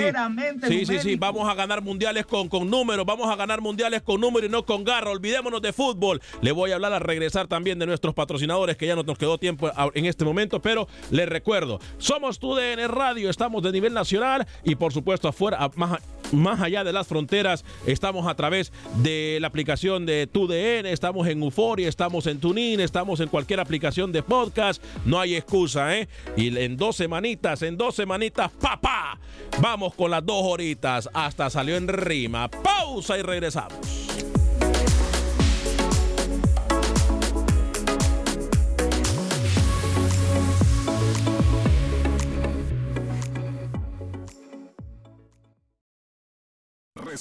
[0.68, 1.16] Sí, sí, sí.
[1.16, 3.06] Vamos a ganar mundiales con, con números.
[3.06, 5.12] Vamos a ganar mundiales con números y no con garra.
[5.12, 6.22] Olvidémonos de fútbol.
[6.42, 9.38] Le voy a hablar al regresar también de nuestros patrocinadores, que ya no nos quedó
[9.38, 14.48] tiempo a- en este momento, pero les recuerdo, somos TUDN Radio, estamos de nivel nacional
[14.64, 18.63] y por supuesto afuera, a- más, a- más allá de las fronteras, estamos a través
[18.98, 24.12] de la aplicación de TUDN, estamos en Euforia, estamos en TuneIn, estamos en cualquier aplicación
[24.12, 24.84] de podcast.
[25.06, 26.08] No hay excusa, ¿eh?
[26.36, 29.20] Y en dos semanitas, en dos semanitas, papá,
[29.60, 31.10] vamos con las dos horitas.
[31.14, 32.50] Hasta salió en rima.
[32.50, 34.13] Pausa y regresamos.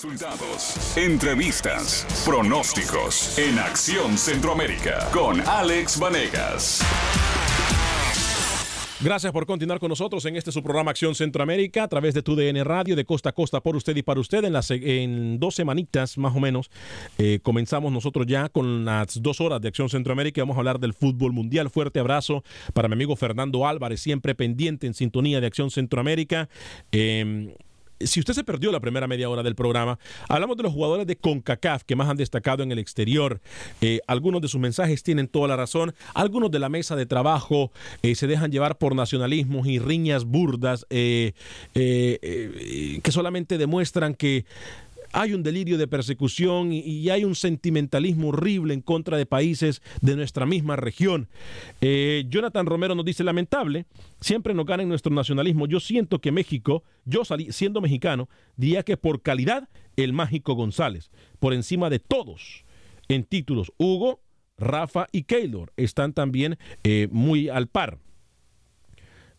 [0.03, 6.83] Resultados, entrevistas, pronósticos en Acción Centroamérica con Alex Vanegas.
[9.01, 12.35] Gracias por continuar con nosotros en este su programa Acción Centroamérica a través de tu
[12.35, 14.43] DN Radio de costa a costa por usted y para usted.
[14.45, 16.69] En, las, en dos semanitas más o menos
[17.19, 20.43] eh, comenzamos nosotros ya con las dos horas de Acción Centroamérica.
[20.43, 21.71] Vamos a hablar del fútbol mundial.
[21.71, 22.43] Fuerte abrazo
[22.75, 26.49] para mi amigo Fernando Álvarez, siempre pendiente en sintonía de Acción Centroamérica.
[26.91, 27.55] Eh,
[28.07, 31.17] si usted se perdió la primera media hora del programa, hablamos de los jugadores de
[31.17, 33.41] CONCACAF que más han destacado en el exterior.
[33.81, 35.95] Eh, algunos de sus mensajes tienen toda la razón.
[36.15, 40.87] Algunos de la mesa de trabajo eh, se dejan llevar por nacionalismos y riñas burdas
[40.91, 41.33] eh,
[41.75, 44.45] que solamente demuestran que
[45.13, 50.17] hay un delirio de persecución y, hay un sentimentalismo horrible en contra de países de
[50.17, 51.29] nuestra misma región.
[51.81, 53.87] Eh, Jonathan Romero nos dice, lamentable,
[54.21, 55.67] siempre nos gana en nuestro nacionalismo.
[55.67, 61.11] Yo siento que México, yo salí, siendo mexicano, diría que por calidad, el mágico González,
[61.39, 62.65] por encima de todos
[63.09, 63.73] en títulos.
[63.77, 64.21] Hugo,
[64.57, 67.99] Rafa y Keylor están también eh, muy al par.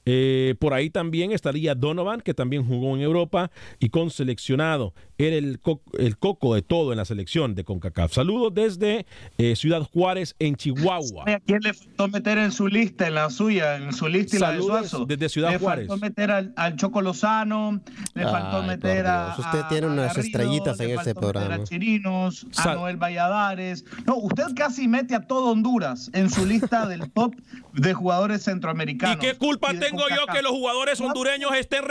[0.06, 4.94] Eh, por ahí también estaría Donovan, que también jugó en Europa y con seleccionado.
[5.18, 8.14] Era el, co el coco de todo en la selección de CONCACAF.
[8.14, 9.06] Saludos desde
[9.38, 11.26] eh, Ciudad Juárez, en Chihuahua.
[11.28, 14.40] ¿A quién le faltó meter en su lista, en la suya, en su lista y
[14.40, 15.06] la de Saludos Suazo?
[15.06, 15.88] desde Ciudad le Juárez.
[15.88, 17.80] faltó meter al, al Choco Lozano,
[18.16, 19.36] le faltó Ay, meter por a.
[19.38, 21.56] Usted tiene a unas Garrido, estrellitas le en faltó meter programa.
[21.56, 23.86] A Chirinos, a Sal- Noel Valladares.
[24.08, 27.36] No, usted casi mete a todo Honduras en su lista del top
[27.74, 29.18] de jugadores ¿Y centroamericanos.
[29.18, 31.84] qué culpa y tengo yo que los jugadores hondureños estén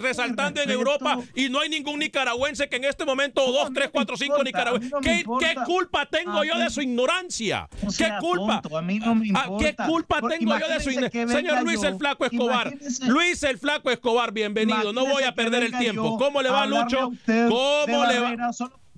[0.00, 3.90] resaltando en Europa y no hay ningún nicaragüense que en este momento, o dos, tres,
[3.92, 4.90] cuatro, cinco importa, a mí nicaragüenses?
[4.92, 7.68] no me ¿Qué, culpa tengo yo de su ignorancia?
[7.82, 8.60] No ¿Qué culpa?
[8.62, 9.26] tonto, a mí no me
[9.58, 11.28] ¿Qué culpa tengo yo de su ignorancia?
[11.28, 12.68] Señor Luis yo, el Flaco Escobar.
[12.68, 14.92] imagínese- Luis el Flaco Escobar, bienvenido.
[14.92, 16.18] No voy a perder el tiempo.
[16.18, 17.10] ¿Cómo le va, Lucho?
[17.26, 18.50] ¿Cómo le va?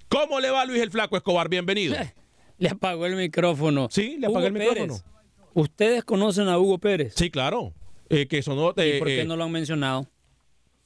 [0.09, 1.49] ¿Cómo le va Luis el Flaco Escobar?
[1.49, 1.97] Bienvenido.
[2.59, 3.87] Le apagó el micrófono.
[3.89, 4.69] Sí, le apagué el Pérez.
[4.83, 5.05] micrófono.
[5.55, 7.15] ¿Ustedes conocen a Hugo Pérez?
[7.17, 7.73] Sí, claro.
[8.11, 8.75] Eh, que sonó.
[8.77, 10.09] ¿Y eh, por qué eh, no lo han mencionado?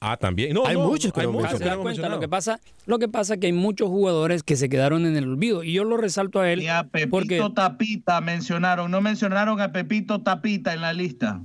[0.05, 0.53] Ah, también.
[0.53, 2.09] No, Hay no, muchos que hay no muchos que ¿Se no da hemos cuenta?
[2.09, 5.15] Lo que pasa, lo que pasa es que hay muchos jugadores que se quedaron en
[5.15, 8.99] el olvido y yo lo resalto a él Y a Pepito porque Tapita mencionaron, no
[8.99, 11.39] mencionaron a Pepito Tapita en la lista.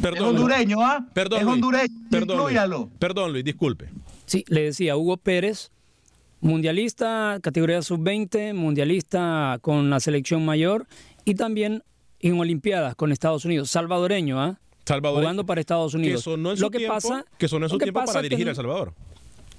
[0.00, 1.06] Perdón, es hondureño, ¿ah?
[1.12, 1.54] Perdón, es Luis.
[1.56, 2.38] hondureño, Perdón, Luis.
[2.38, 2.90] inclúyalo.
[2.98, 3.90] Perdón, Luis, disculpe.
[4.24, 5.70] sí, le decía Hugo Pérez,
[6.40, 10.86] mundialista categoría sub-20, mundialista con la selección mayor
[11.24, 11.82] y también
[12.20, 14.58] en Olimpiadas con Estados Unidos, salvadoreño, ¿ah?
[14.88, 15.20] Salvador.
[15.20, 16.20] Jugando para Estados Unidos.
[16.20, 18.22] Que sonó en su lo que tiempo, pasa, que sonó en lo su tiempo para
[18.22, 18.94] dirigir no- a El Salvador.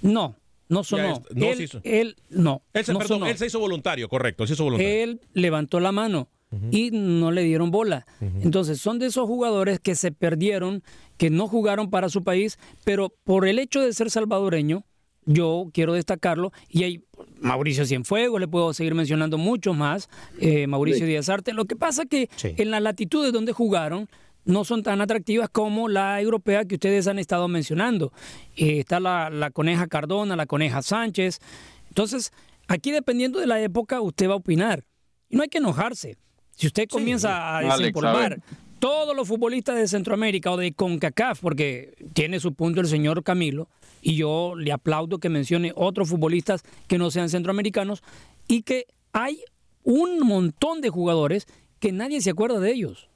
[0.02, 0.36] No,
[0.68, 1.14] no sonó.
[1.30, 1.82] es- no él, se hizo.
[1.84, 3.28] él, no, Él se, no perdón, sonó.
[3.32, 5.04] él se hizo voluntario, correcto, él se hizo voluntario.
[5.04, 6.28] Él levantó la mano
[6.72, 8.08] y no le dieron bola.
[8.22, 10.82] Entonces, son de esos jugadores que se perdieron,
[11.18, 14.84] que no jugaron para su país, pero por el hecho de ser salvadoreño,
[15.26, 17.04] yo quiero destacarlo, y hay
[17.40, 21.12] Mauricio Cienfuegos, le puedo seguir mencionando muchos más, eh, Mauricio Sí.
[21.12, 21.54] Díaz Arte.
[21.54, 22.56] Lo que pasa que Sí.
[22.58, 24.10] en las latitudes donde jugaron,
[24.46, 28.12] no son tan atractivas como la europea que ustedes han estado mencionando.
[28.56, 31.40] Eh, está la, la coneja Cardona, la coneja Sánchez.
[31.88, 32.32] Entonces,
[32.68, 34.86] aquí dependiendo de la época, usted va a opinar.
[35.30, 36.18] Y no hay que enojarse.
[36.56, 38.42] Si usted comienza a Alex, desempolvar a ver.
[38.80, 43.70] todos los futbolistas de Centroamérica o de CONCACAF, porque tiene su punto el señor Camilo,
[44.02, 48.04] y yo le aplaudo que mencione otros futbolistas que no sean centroamericanos,
[48.48, 49.44] y que hay
[49.84, 51.48] un montón de jugadores
[51.80, 53.09] que nadie se acuerda de ellos.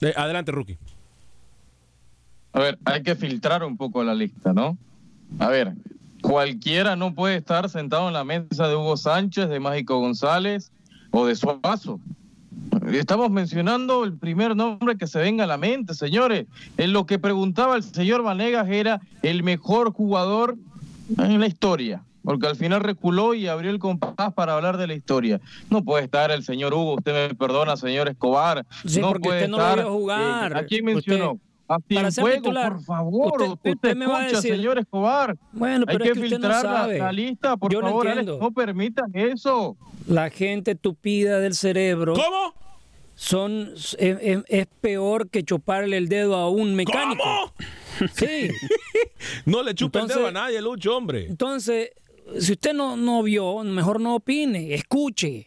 [0.00, 0.78] Eh, adelante, Rookie.
[2.52, 4.78] A ver, hay que filtrar un poco la lista, ¿no?
[5.38, 5.74] A ver,
[6.22, 10.70] cualquiera no puede estar sentado en la mesa de Hugo Sánchez, de Mágico González
[11.10, 12.00] o de Suazo.
[12.92, 16.46] Estamos mencionando el primer nombre que se venga a la mente, señores.
[16.76, 20.56] En lo que preguntaba el señor Vanegas era el mejor jugador
[21.18, 24.94] en la historia, porque al final reculó y abrió el compás para hablar de la
[24.94, 25.40] historia.
[25.70, 28.66] No puede estar el señor Hugo, usted me perdona, señor Escobar.
[28.86, 30.52] Sí, no porque puede usted no lo estar, vio jugar.
[30.52, 31.32] eh, ¿A quién mencionó?
[31.32, 34.78] Usted- a Cienfuegos, por favor, usted- usted, usted te me va a escucha, decir- señor
[34.78, 35.36] Escobar.
[35.52, 38.18] Bueno, Hay pero que es que usted no filtrar la- lista, por Yo favor, Alex,
[38.20, 38.44] entiendo.
[38.44, 39.76] no permitan eso.
[40.06, 42.14] La gente tupida del cerebro.
[42.14, 42.54] ¿Cómo?
[43.14, 47.22] Son, es, es- es peor que chuparle el dedo a un mecánico.
[47.22, 47.52] ¿Cómo?
[48.14, 48.48] Sí.
[49.44, 51.26] No le chupe el dedo a nadie, Lucho, hombre.
[51.26, 51.90] Entonces,
[52.38, 55.46] si usted no, no vio, mejor no opine, escuche.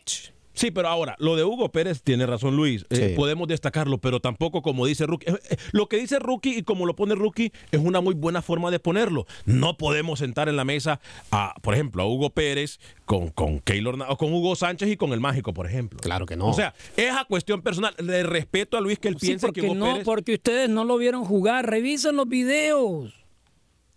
[0.54, 3.16] Sí, pero ahora, lo de Hugo Pérez tiene razón Luis, eh, Sí.
[3.16, 5.30] podemos destacarlo, pero tampoco como dice Rookie.
[5.32, 8.42] Eh, eh, Lo que dice Rookie y como lo pone Rookie es una muy buena
[8.42, 9.26] forma de ponerlo.
[9.46, 11.00] No podemos sentar en la mesa,
[11.32, 15.14] a, por ejemplo, a Hugo Pérez con, con Keylor o con Hugo Sánchez y con
[15.14, 16.00] el Mágico, por ejemplo.
[16.02, 16.48] Claro que no.
[16.48, 17.96] O sea, es a cuestión personal.
[17.98, 20.04] Le respeto a Luis que él Sí, piense que Hugo no, Pérez...
[20.04, 21.68] porque ustedes no lo vieron jugar.
[21.70, 23.14] Revisen los videos.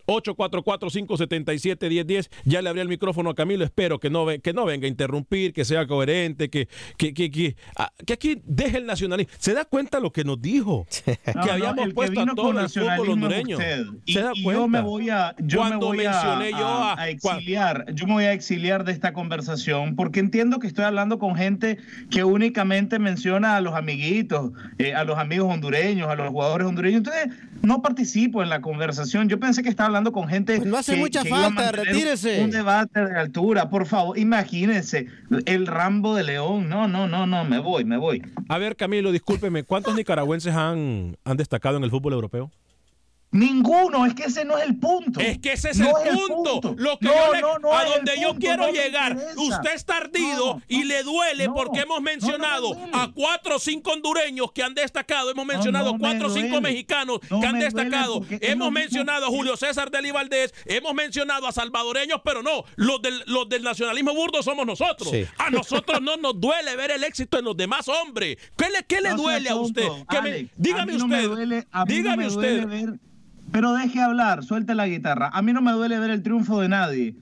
[0.07, 2.31] 844-577-1010.
[2.45, 3.65] Ya le abrí el micrófono a Camilo.
[3.65, 7.57] Espero que no, que no venga a interrumpir, que sea coherente, que, que, que, que,
[7.77, 9.33] ah, que aquí deje el nacionalismo.
[9.39, 10.87] ¿Se da cuenta lo que nos dijo?
[11.35, 13.57] No, que habíamos puesto a vino todo con el fútbol nacionalismo es hondureño.
[13.57, 13.87] usted.
[14.05, 14.61] Y, ¿Se da y cuenta?
[14.63, 17.87] yo me voy a, yo me Cuando voy a- mencioné yo a- a- a exiliar,
[17.95, 21.79] yo me voy a exiliar de esta conversación porque entiendo que estoy hablando con gente
[22.11, 26.99] que únicamente menciona a los amiguitos, eh, a los amigos hondureños, a los jugadores hondureños.
[26.99, 27.29] Entonces,
[27.65, 29.29] no participo en la conversación.
[29.29, 32.43] Yo pensé que estaba hablando con gente Pues no hace que- mucha que falta, retírese.
[32.43, 35.07] Un debate de altura, por favor, imagínense
[35.47, 36.69] el Rambo de León.
[36.69, 38.23] No, no, no, no, me voy, me voy.
[38.49, 39.63] A ver, Camilo, discúlpeme.
[39.65, 42.51] ¿Cuántos nicaragüenses han, han destacado en el fútbol europeo?
[43.35, 45.19] Ninguno, es que ese no es el punto.
[45.19, 46.75] Es que ese es No el, punto.
[46.79, 49.17] Lo que No, yo le- no, no a es donde yo punto, quiero llegar.
[49.37, 52.97] Usted está ardido No, y le duele no, porque hemos mencionado no me duele.
[52.97, 55.33] a cuatro o cinco hondureños que han destacado.
[55.33, 58.25] Hemos mencionado no me cuatro o cinco mexicanos No que han destacado.
[58.31, 60.55] es Hemos mencionado a Julio César Deli Valdés.
[60.67, 62.63] Hemos mencionado a salvadoreños, pero no.
[62.77, 65.11] Los del, los del nacionalismo burdo somos nosotros.
[65.11, 65.27] Sí.
[65.39, 68.37] A nosotros no nos duele ver el éxito en los demás hombres.
[68.57, 69.89] ¿Qué le, qué le duele a usted?
[70.23, 71.17] me- dígame a mí no usted.
[71.17, 72.95] me duele- a mí no dígame me usted.
[73.55, 75.31] Pero deje hablar, suelte la guitarra.
[75.33, 77.15] A mí no me duele ver el triunfo de nadie.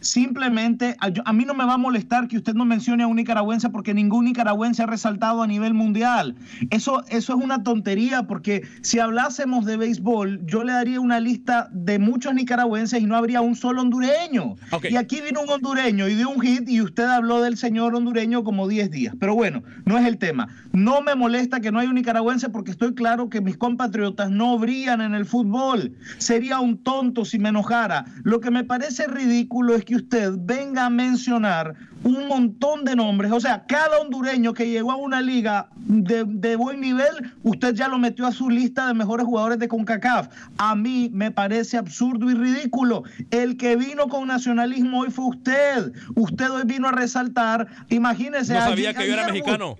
[0.00, 3.06] Simplemente, a, yo- a mí no me va a molestar que usted no mencione a
[3.06, 6.34] un nicaragüense porque ningún nicaragüense ha resaltado a nivel mundial.
[6.70, 11.68] Eso, eso es una tontería porque si hablásemos de béisbol, yo le daría una lista
[11.72, 14.56] de muchos nicaragüenses y no habría un solo hondureño.
[14.90, 18.44] Y aquí vino un hondureño y dio un hit y usted habló del señor hondureño
[18.44, 19.14] como 10 días.
[19.18, 20.48] Pero bueno, no es el tema.
[20.72, 24.58] No me molesta que no haya un nicaragüense porque estoy claro que mis compatriotas no
[24.58, 25.92] brillan en el fútbol.
[26.18, 28.04] Sería un tonto si me enojara.
[28.22, 31.74] Lo que me parece ridículo es que usted venga a mencionar
[32.04, 33.32] un montón de nombres.
[33.32, 37.88] O sea, cada hondureño que llegó a una liga de, de buen nivel, usted ya
[37.88, 40.28] lo metió a su lista de mejores jugadores de CONCACAF.
[40.58, 43.04] A mí me parece absurdo y ridículo.
[43.30, 45.90] El que vino con nacionalismo hoy fue usted.
[46.14, 48.52] Usted hoy vino a resaltar, imagínese.
[48.52, 49.76] No sabía que yo era mexicano.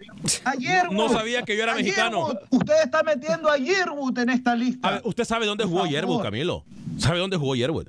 [0.46, 0.96] A Yearwood.
[0.96, 2.28] No sabía que yo era mexicano.
[2.48, 4.88] Usted está metiendo a Yearwood en esta lista.
[4.88, 5.86] A ver, usted sabe dónde jugó.
[5.86, 6.64] Yerwood, Camilo.
[6.96, 7.88] ¿Sabe dónde jugó Yerwood?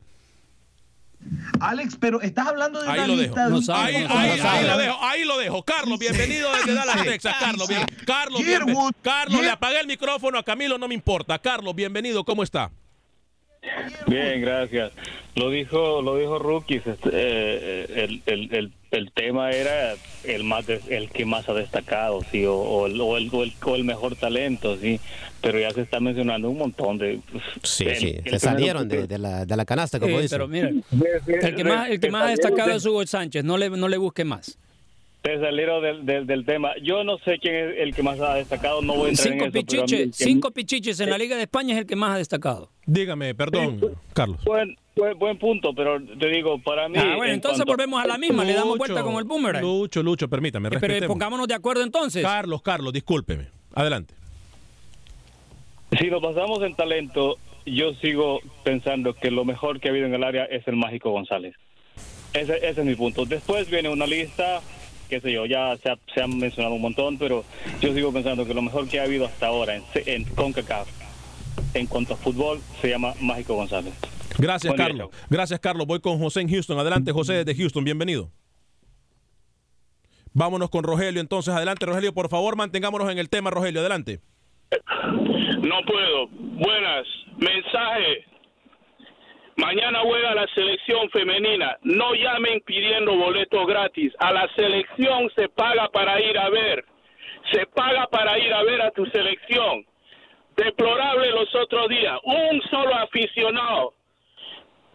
[1.60, 3.24] Alex, pero estás hablando de Ahí una lo dejo.
[3.24, 4.20] lista de No un- sabe, Ahí, no sabe.
[4.30, 5.64] ahí, no ahí lo dejo, ahí lo dejo.
[5.64, 7.36] Carlos, bienvenido desde Dallas, Texas.
[7.40, 7.86] Carlos, bien.
[8.06, 8.42] Carlos,
[9.02, 11.38] Carlos, le apagué el micrófono a Camilo, no me importa.
[11.40, 12.72] Carlos, bienvenido, ¿cómo está?
[14.08, 14.92] Bien, gracias.
[15.36, 16.86] Lo dijo, lo dijo Rookies.
[16.88, 19.94] este, eh, el, el, el, el tema era
[20.24, 23.44] el más, des- el que más ha destacado, sí, o, o el, o, el, o
[23.44, 25.00] el- o el mejor talento, sí.
[25.42, 27.20] Pero ya se está mencionando un montón de.
[27.32, 30.24] pues, Sí, el- sí, el se salieron de, de la, de la canasta, como Eh,
[30.24, 30.36] dice.
[30.36, 33.44] pero mira, el que más, el que más ha destacado es Hugo Sánchez.
[33.44, 34.58] No le, no le busque más.
[35.24, 36.72] Se salieron del, del, del tema.
[36.82, 38.82] Yo no sé quién es el que más ha destacado.
[38.82, 39.58] No voy a entrar Cinco en eso.
[39.58, 42.72] mí pichiches, cinco pichiches en la Liga de España es el que más ha destacado.
[42.86, 43.82] Dígame, perdón,
[44.14, 44.42] Carlos.
[44.46, 46.96] Buen, buen, buen punto, pero te digo, para mí.
[46.98, 49.62] Ah, bueno, en entonces cuanto- volvemos a la misma, le damos vuelta con el boomerang.
[49.62, 51.14] Lucho, Lucho, permítame, Eh, Pero respetemos.
[51.16, 52.24] pongámonos de acuerdo entonces.
[52.24, 53.48] Carlos, Carlos, discúlpeme.
[53.76, 54.14] Adelante.
[56.00, 60.14] Si nos basamos en talento, yo sigo pensando que lo mejor que ha habido en
[60.14, 61.56] el área es el Mágico González.
[62.34, 63.26] Ese, ese es mi punto.
[63.26, 64.62] Después viene una lista,
[65.10, 67.44] qué sé yo, ya se, ha- se han mencionado un montón, pero
[67.82, 70.88] yo sigo pensando que lo mejor que ha habido hasta ahora en, en CONCACAF
[71.74, 73.94] en cuanto a fútbol se llama Mágico González.
[74.38, 75.10] Gracias, Buen día, Carlos.
[75.30, 75.86] Gracias, Carlos.
[75.88, 76.80] Voy con José en Houston.
[76.80, 77.84] Adelante, José, desde Houston.
[77.84, 78.32] Bienvenido.
[80.34, 81.20] Vámonos con Rogelio.
[81.20, 82.14] Entonces, adelante, Rogelio.
[82.14, 83.82] Por favor, mantengámonos en el tema, Rogelio.
[83.82, 84.20] Adelante.
[84.72, 86.28] No puedo.
[86.30, 87.06] Buenas.
[87.38, 88.26] Mensaje.
[89.60, 91.78] Mañana juega la selección femenina.
[91.84, 94.14] No llamen pidiendo boletos gratis.
[94.20, 96.86] A la selección se paga para ir a ver.
[97.52, 99.86] Se paga para ir a ver a tu selección.
[100.56, 102.18] Deplorable los otros días.
[102.24, 103.94] Un solo aficionado.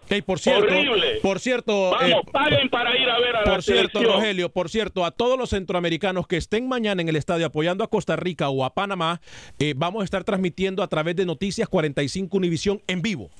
[0.08, 1.18] Ey, por cierto, Horrible.
[1.22, 4.04] por cierto, Vamos, eh, paguen para ir a ver a la por cierto, selección.
[4.04, 7.88] Rogelio, por cierto, a todos los centroamericanos que estén mañana en el estadio apoyando a
[7.88, 9.22] Costa Rica o a Panamá,
[9.58, 13.30] eh, vamos a estar transmitiendo a través de Noticias 45 Univisión en vivo.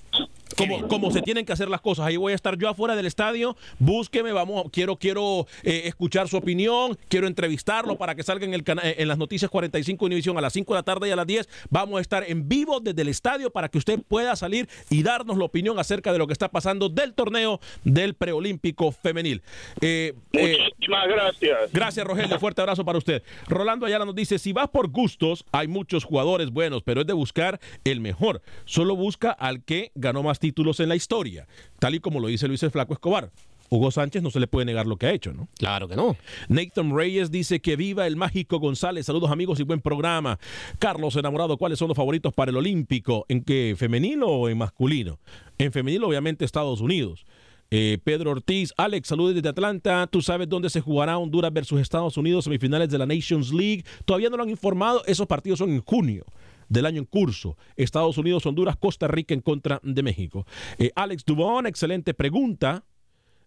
[0.57, 2.07] Como, como se tienen que hacer las cosas.
[2.07, 3.57] Ahí voy a estar yo afuera del estadio.
[3.78, 8.64] Búsqueme, vamos, quiero, quiero eh, escuchar su opinión, quiero entrevistarlo para que salga en, el
[8.64, 11.26] cana- en las noticias 45 Univisión a las 5 de la tarde y a las
[11.26, 11.48] 10.
[11.70, 15.36] Vamos a estar en vivo desde el estadio para que usted pueda salir y darnos
[15.38, 19.42] la opinión acerca de lo que está pasando del torneo del preolímpico femenil.
[19.80, 21.72] Eh, eh, Muchísimas gracias.
[21.72, 22.38] Gracias, Rogelio.
[22.38, 23.22] Fuerte abrazo para usted.
[23.48, 27.12] Rolando Ayala nos dice: si vas por gustos, hay muchos jugadores buenos, pero es de
[27.12, 28.42] buscar el mejor.
[28.64, 32.47] Solo busca al que ganó más títulos en la historia, tal y como lo dice
[32.47, 33.30] Luis el Flaco Escobar.
[33.70, 35.49] Hugo Sánchez no se le puede negar lo que ha hecho, ¿no?
[35.57, 36.18] Claro que no.
[36.49, 39.07] Nathan Reyes dice que viva el mágico González.
[39.07, 40.38] Saludos amigos y buen programa.
[40.78, 43.24] Carlos Enamorado, ¿cuáles son los favoritos para el Olímpico?
[43.30, 43.74] ¿En qué?
[43.74, 45.18] ¿Femenino o en masculino?
[45.57, 47.24] En femenino, obviamente, Estados Unidos.
[47.70, 50.07] Eh, Pedro Ortiz, Alex, saludos desde Atlanta.
[50.09, 53.82] ¿Tú sabes dónde se jugará Honduras versus Estados Unidos, semifinales de la Nations League?
[54.05, 55.03] Todavía no lo han informado.
[55.07, 56.26] Esos partidos son en junio
[56.69, 57.57] del año en curso.
[57.77, 60.47] Estados Unidos, Honduras, Costa Rica en contra de México.
[60.79, 62.85] Eh, Alex Dubón, excelente pregunta.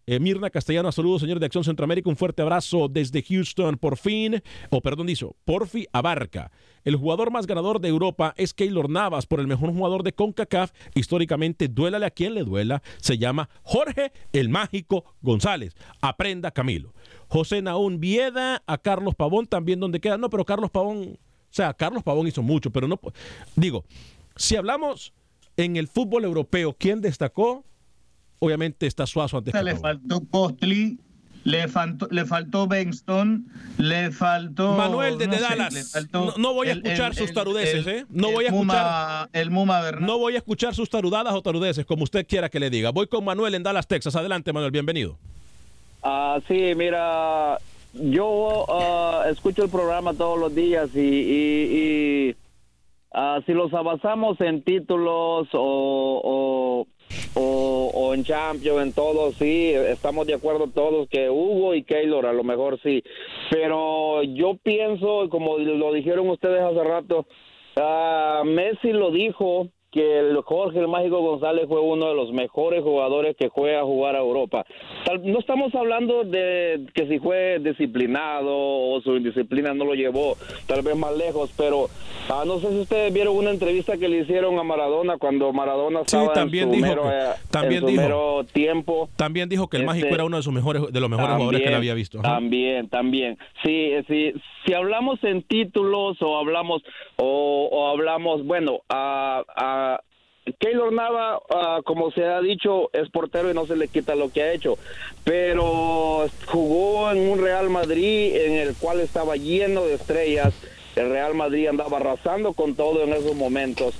[0.09, 2.09] Eh, Mirna Castellano, saludos, señores de Acción Centroamérica.
[2.09, 3.77] Un fuerte abrazo desde Houston.
[3.77, 6.49] Por fin, o perdón, dice, Porfi Abarca.
[6.85, 10.71] El jugador más ganador de Europa es Keylor Navas por el mejor jugador de CONCACAF.
[10.95, 12.81] Históricamente, duélale a quien le duela.
[13.01, 15.75] Se llama Jorge el Mágico González.
[15.99, 16.93] Aprenda Camilo.
[17.27, 20.17] José Naún Vieda, a Carlos Pavón también donde queda.
[20.17, 22.99] No, pero Carlos Pavón, o sea, Carlos Pavón hizo mucho, pero no.
[23.55, 23.83] Digo,
[24.35, 25.13] si hablamos
[25.55, 27.63] en el fútbol europeo, ¿quién destacó?
[28.39, 29.81] Obviamente está Suazo antes que Le Pavón.
[29.81, 30.99] faltó Costly,
[31.43, 34.75] le faltó, le faltó Benston, le faltó.
[34.75, 36.07] Manuel desde no sé, Dallas.
[36.11, 38.05] no, no voy a escuchar el- sus tarudeces, el- ¿eh?
[38.09, 39.29] No voy a Muma- escuchar.
[39.33, 40.05] El Muma Bernal.
[40.05, 42.91] No voy a escuchar sus tarudadas o tarudeces, como usted quiera que le diga.
[42.91, 44.15] Voy con Manuel en Dallas, Texas.
[44.15, 45.17] Adelante, Manuel, bienvenido.
[46.03, 47.57] Ah, sí, mira,
[48.01, 52.35] yo ah, escucho el programa todos los días y, y- y,
[53.13, 56.87] ah, si los avanzamos en títulos o, o,
[57.39, 62.25] o- o en Champions, en todo, sí, estamos de acuerdo todos que Hugo y Keylor
[62.25, 63.03] a lo mejor sí,
[63.49, 67.25] pero yo pienso, como lo dijeron ustedes hace rato,
[67.77, 69.67] ah, Messi lo dijo
[69.97, 73.83] que el Jorge el Mágico González fue uno de los mejores jugadores que juega a
[73.83, 74.63] jugar a Europa.
[75.23, 80.35] No estamos hablando de que si fue disciplinado o su indisciplina no lo llevó
[80.67, 81.87] tal vez más lejos, pero
[82.29, 85.99] ah, no sé si ustedes vieron una entrevista que le hicieron a Maradona cuando Maradona
[86.05, 88.01] Sí, estaba también en su, dijo mero, que- eh, también en su dijo.
[88.03, 89.09] mero tiempo.
[89.15, 91.61] También dijo que el Este, Mágico era uno de sus mejores, de los mejores jugadores
[91.61, 92.19] que le había visto.
[92.19, 92.35] Ajá.
[92.35, 93.37] También, también.
[93.65, 94.33] Sí, sí,
[94.65, 96.83] si hablamos en títulos o hablamos
[97.15, 99.86] o, o hablamos, bueno, a, a
[100.59, 104.29] Keylor Nava, ah, como se ha dicho, es portero y no se le quita lo
[104.29, 104.77] que ha hecho,
[105.23, 110.53] pero jugó en un Real Madrid en el cual estaba lleno de estrellas.
[110.95, 113.95] El Real Madrid andaba arrasando con todo en esos momentos.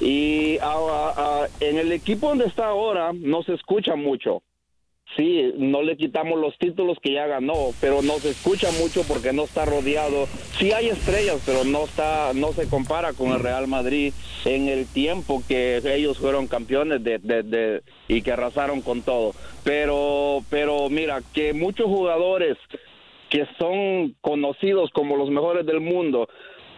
[0.00, 4.42] Y ah, ah, en el equipo donde está ahora no se escucha mucho.
[5.16, 9.32] Sí, no le quitamos los títulos que ya ganó, pero no se escucha mucho porque
[9.32, 10.26] no está rodeado.
[10.58, 14.12] Sí hay estrellas, pero no está, no se compara con el Real Madrid
[14.44, 19.32] en el tiempo que ellos fueron campeones de, de- de- y que arrasaron con todo.
[19.64, 22.56] Pero, pero mira que muchos jugadores
[23.30, 26.28] que son conocidos como los mejores del mundo,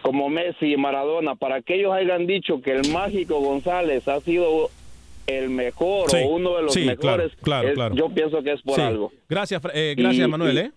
[0.01, 4.69] como Messi y Maradona, para que ellos hayan dicho que el mágico González ha sido
[5.29, 7.95] el mejor Sí, o uno de los sí, claro, mejores, claro, es- claro.
[7.95, 8.81] yo pienso que es por Sí.
[8.81, 9.11] algo.
[9.29, 10.55] Gracias, eh, gracias Y- Manuel.
[10.55, 10.71] y- ¿eh?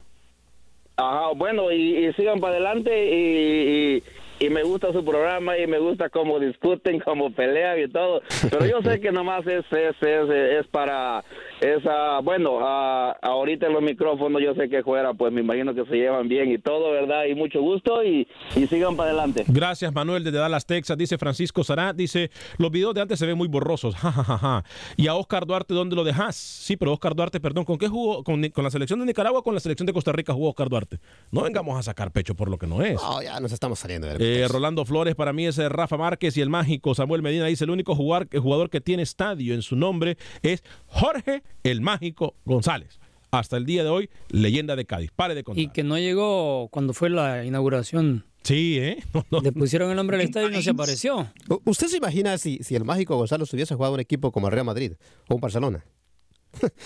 [0.96, 4.02] Ajá, bueno, y, y sigan para adelante y,
[4.46, 8.20] y- me gusta su programa y me gusta cómo discuten, cómo pelean y todo.
[8.50, 11.24] Pero yo sé que nomás es, es, es, es para
[11.60, 15.84] esa, bueno, ah, ahorita en los micrófonos yo sé que fuera, pues me imagino que
[15.86, 17.24] se llevan bien y todo, ¿verdad?
[17.26, 18.26] Y mucho gusto y,
[18.56, 19.44] y sigan para adelante.
[19.48, 20.98] Gracias, Manuel, desde Dallas, Texas.
[20.98, 23.94] Dice Francisco Sará, dice, los videos de antes se ven muy borrosos.
[24.02, 24.64] Ja, ja, ja, ja.
[24.96, 26.34] Y a Oscar Duarte, ¿dónde lo dejas?
[26.34, 28.24] Sí, pero Oscar Duarte, perdón, ¿con qué jugó?
[28.24, 30.68] ¿Con, con la selección de Nicaragua o con la selección de Costa Rica jugó Oscar
[30.68, 30.98] Duarte?
[31.30, 32.94] No vengamos a sacar pecho por lo que no es.
[33.00, 36.36] No, ya nos estamos saliendo del Eh, Rolando Flores, para mí es eh, Rafa Márquez
[36.36, 39.62] y el mágico Samuel Medina dice, el único jugar- el jugador que tiene estadio en
[39.62, 42.98] su nombre es Jorge el Mágico González.
[43.30, 45.10] Hasta el día de hoy, leyenda de Cádiz.
[45.16, 45.62] Pare de contar.
[45.62, 48.26] Y que no llegó cuando fue la inauguración.
[48.42, 48.98] Sí, ¿eh?
[49.42, 51.28] Le pusieron el nombre al estadio y no se apareció.
[51.64, 54.66] ¿Usted se imagina si, si el mágico Gonzalo hubiese jugado un equipo como el Real
[54.66, 54.92] Madrid
[55.28, 55.84] o un Barcelona?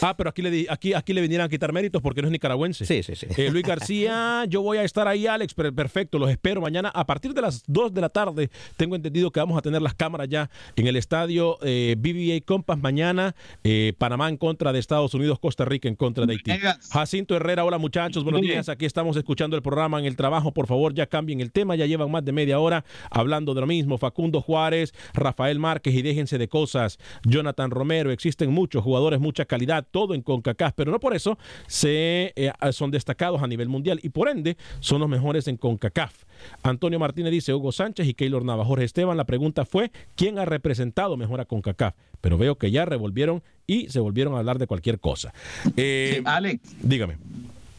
[0.00, 2.32] Ah, pero aquí le, di- aquí, aquí le vinieran a quitar méritos porque no es
[2.32, 2.84] nicaragüense.
[2.86, 3.26] Sí, sí, sí.
[3.36, 7.04] Eh, Luis García, yo voy a estar ahí, Alex, per- perfecto, los espero mañana a
[7.06, 8.50] partir de las 2 de la tarde.
[8.76, 12.78] Tengo entendido que vamos a tener las cámaras ya en el estadio eh, BBA Compass
[12.80, 16.50] mañana, eh, Panamá en contra de Estados Unidos, Costa Rica en contra de Haití.
[16.90, 20.66] Jacinto Herrera, hola muchachos, buenos días, aquí estamos escuchando el programa en el trabajo, por
[20.66, 23.98] favor ya cambien el tema, ya llevan más de media hora hablando de lo mismo.
[23.98, 26.98] Facundo Juárez, Rafael Márquez y déjense de cosas.
[27.24, 32.32] Jonathan Romero, existen muchos jugadores, mucha calidad, todo en CONCACAF, pero no por eso se,
[32.36, 36.24] eh, son destacados a nivel mundial y por ende son los mejores en CONCACAF.
[36.62, 38.66] Antonio Martínez dice Hugo Sánchez y Keylor Nava.
[38.66, 41.94] Jorge Esteban, la pregunta fue ¿quién ha representado mejor a CONCACAF?
[42.20, 45.32] Pero veo que ya revolvieron y se volvieron a hablar de cualquier cosa.
[45.76, 46.60] Eh, Alex.
[46.82, 47.16] Dígame.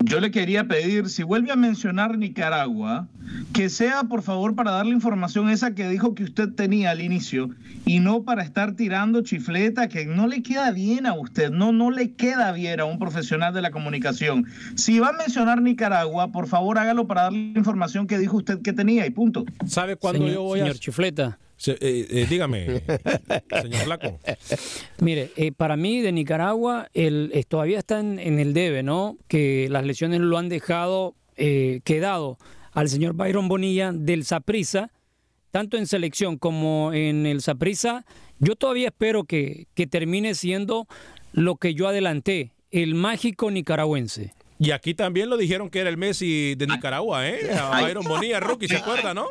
[0.10, 3.08] Yo le quería pedir, si vuelve a mencionar Nicaragua,
[3.54, 7.50] que sea por favor para darle información esa que dijo que usted tenía al inicio
[7.86, 11.92] y no para estar tirando chifleta que no le queda bien a usted, no, no
[11.92, 14.46] le queda bien a un profesional de la comunicación.
[14.76, 18.62] Si va a mencionar Nicaragua, por favor hágalo para darle la información que dijo usted
[18.62, 19.44] que tenía y punto.
[19.66, 20.64] ¿Sabe cuándo Señor- yo voy a...?
[20.64, 21.38] señor Chifleta.
[21.58, 22.66] Se- eh, eh, dígame,
[23.62, 24.20] señor Flaco.
[25.00, 29.18] Mire, eh, para mí de Nicaragua el, eh, todavía está en, en el debe, ¿no?
[29.28, 32.38] Que las lesiones lo han dejado eh, quedado
[32.74, 34.92] al señor Byron Bonilla del Saprissa,
[35.52, 38.06] tanto en selección como en el Saprissa.
[38.40, 40.86] Yo todavía espero que, que termine siendo
[41.34, 44.34] lo que yo adelanté, el mágico nicaragüense.
[44.60, 47.40] Y aquí también lo dijeron que era el Messi de Nicaragua, ¿eh?
[47.60, 49.28] A Byron Bonilla, rookie, ¿se acuerda, no?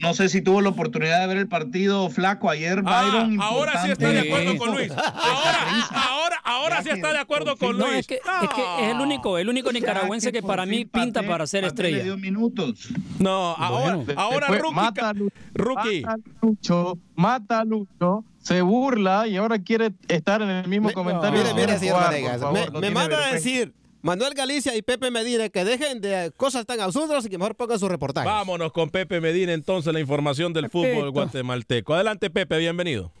[0.00, 3.40] No sé si tuvo la oportunidad de ver el partido flaco ayer, Ah, Byron.
[3.40, 4.90] ahora sí está de acuerdo con Luis.
[4.96, 5.58] Ahora,
[5.94, 7.98] ahora, ahora sí está de acuerdo con No, Luis.
[8.00, 11.46] es que, es que es el único, el único nicaragüense que para mí pinta para
[11.46, 12.16] ser estrella.
[12.16, 12.88] minutos.
[13.20, 14.12] No, ahora, Bueno.
[14.20, 15.12] ahora Después rookie, mata
[15.54, 16.02] rookie.
[16.02, 21.40] mata Lucho, mata a Lucho, se burla y ahora quiere estar en el mismo comentario.
[21.40, 23.72] Mire, mire, señor Vanegas, me, no me manda a decir
[24.02, 27.78] Manuel Galicia y Pepe Medina que dejen de cosas tan absurdas y que mejor pongan
[27.78, 28.30] sus reportajes.
[28.30, 31.94] Vámonos con Pepe Medina entonces la información del fútbol guatemalteco.
[31.94, 33.12] Adelante Pepe, bienvenido.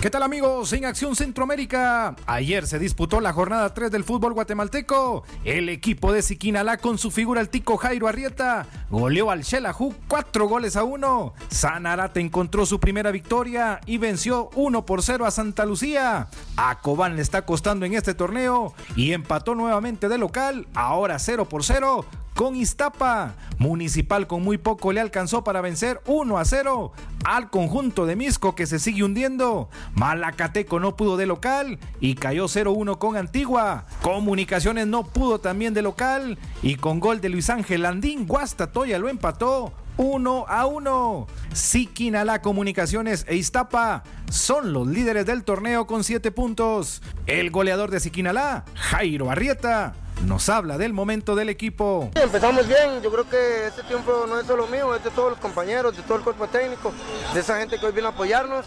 [0.00, 0.70] ¿Qué tal amigos?
[0.74, 2.14] En Acción Centroamérica.
[2.26, 5.24] Ayer se disputó la jornada 3 del fútbol guatemalteco.
[5.44, 10.46] El equipo de Siquinalá con su figura el tico Jairo Arrieta goleó al Xelajú 4
[10.46, 11.34] goles a 1.
[11.48, 16.28] Sanarate encontró su primera victoria y venció 1 por 0 a Santa Lucía.
[16.56, 21.48] A Cobán le está costando en este torneo y empató nuevamente de local, ahora 0
[21.48, 23.34] por 0 con Iztapa.
[23.58, 26.92] Municipal con muy poco le alcanzó para vencer 1 a 0
[27.24, 29.68] al conjunto de Misco que se sigue hundiendo.
[29.94, 33.86] Malacateco no pudo de local y cayó 0-1 con Antigua.
[34.02, 39.08] Comunicaciones no pudo también de local y con gol de Luis Ángel Landín, Guastatoya lo
[39.08, 41.26] empató 1 a 1.
[41.52, 47.02] Siquinalá Comunicaciones e Iztapa son los líderes del torneo con 7 puntos.
[47.26, 52.10] El goleador de Siquinalá, Jairo Arrieta, nos habla del momento del equipo.
[52.14, 55.38] Empezamos bien, yo creo que este tiempo no es solo mío, es de todos los
[55.38, 56.92] compañeros, de todo el cuerpo técnico,
[57.32, 58.64] de esa gente que hoy viene a apoyarnos.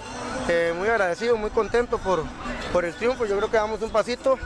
[0.50, 2.24] Eh, muy agradecido, muy contento por,
[2.72, 4.40] por el triunfo, yo creo que damos un pasito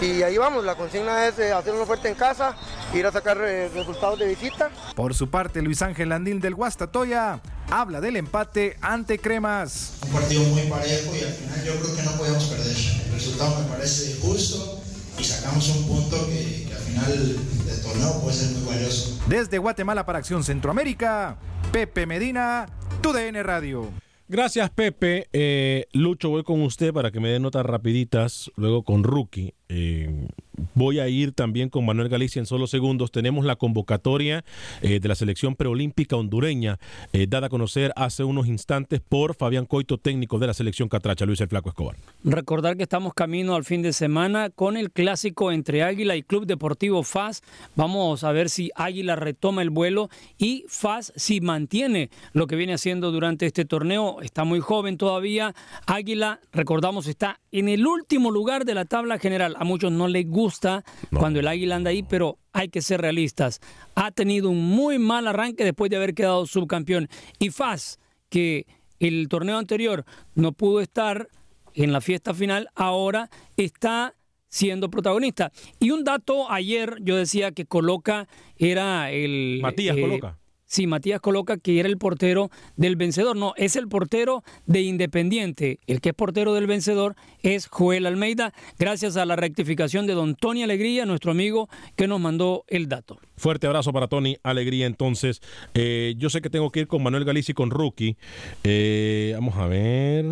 [0.00, 2.56] y ahí vamos, la consigna es eh, hacerlo fuerte en casa,
[2.92, 4.70] ir a sacar eh, resultados de visita.
[4.96, 7.40] Por su parte, Luis Ángel Landín del Guastatoya
[7.70, 9.98] habla del empate ante Cremas.
[10.02, 12.76] un partido muy parejo y al final yo creo que no podíamos perder.
[13.06, 14.82] El resultado me parece justo
[15.18, 17.36] y sacamos un punto que, que al final
[17.66, 19.18] del torneo puede ser muy valioso.
[19.28, 21.38] Desde Guatemala para Acción Centroamérica,
[21.72, 22.66] Pepe Medina,
[23.00, 23.90] TUDN Radio.
[24.26, 25.28] Gracias, Pepe.
[25.32, 29.54] Eh, Lucho, voy con usted para que me dé notas rapiditas, luego con Rookie.
[29.68, 30.28] Eh,
[30.74, 33.10] voy a ir también con Manuel Galicia en solo segundos.
[33.10, 34.44] Tenemos la convocatoria
[34.82, 36.78] eh, de la selección preolímpica hondureña,
[37.12, 41.26] eh, dada a conocer hace unos instantes por Fabián Coito, técnico de la selección Catracha,
[41.26, 41.96] Luis el Flaco Escobar.
[42.24, 46.46] Recordar que estamos camino al fin de semana con el clásico entre Águila y Club
[46.46, 47.42] Deportivo FAS.
[47.74, 50.08] Vamos a ver si Águila retoma el vuelo
[50.38, 54.20] y FAS si mantiene lo que viene haciendo durante este torneo.
[54.20, 55.54] Está muy joven todavía.
[55.86, 59.53] Águila, recordamos, está en el último lugar de la tabla general.
[59.58, 63.60] A muchos no les gusta cuando el Águila anda ahí, pero hay que ser realistas.
[63.94, 67.08] Ha tenido un muy mal arranque después de haber quedado subcampeón.
[67.38, 67.98] Y FAS,
[68.28, 68.66] que
[68.98, 71.28] el torneo anterior no pudo estar
[71.74, 74.14] en la fiesta final, ahora está
[74.48, 75.50] siendo protagonista.
[75.80, 79.58] Y un dato, ayer yo decía que Coloca era el...
[79.60, 80.38] Matías eh, Coloca.
[80.74, 83.36] Sí, Matías coloca que era el portero del vencedor.
[83.36, 85.78] No, es el portero de Independiente.
[85.86, 87.14] El que es portero del vencedor
[87.44, 92.20] es Joel Almeida, gracias a la rectificación de don Tony Alegría, nuestro amigo que nos
[92.20, 93.20] mandó el dato.
[93.36, 94.86] Fuerte abrazo para Tony Alegría.
[94.86, 95.42] Entonces,
[95.74, 98.16] eh, yo sé que tengo que ir con Manuel Galicia y con Rookie.
[98.64, 100.24] Eh, vamos a ver.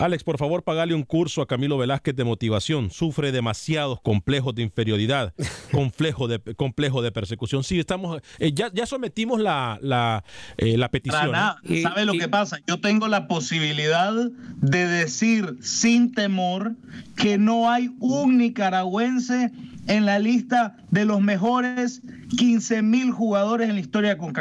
[0.00, 2.90] Alex, por favor, pagale un curso a Camilo Velázquez de motivación.
[2.90, 5.34] Sufre demasiados complejos de inferioridad,
[5.72, 7.62] complejo de, complejo de persecución.
[7.64, 10.24] Sí, estamos, eh, ya, ya sometimos la, la,
[10.56, 11.34] eh, la petición.
[11.64, 11.82] ¿eh?
[11.82, 12.58] ¿sabe lo que pasa?
[12.66, 16.72] Yo tengo la posibilidad de decir sin temor
[17.14, 19.50] que no hay un nicaragüense
[19.86, 22.00] en la lista de los mejores
[22.38, 24.32] 15 mil jugadores en la historia con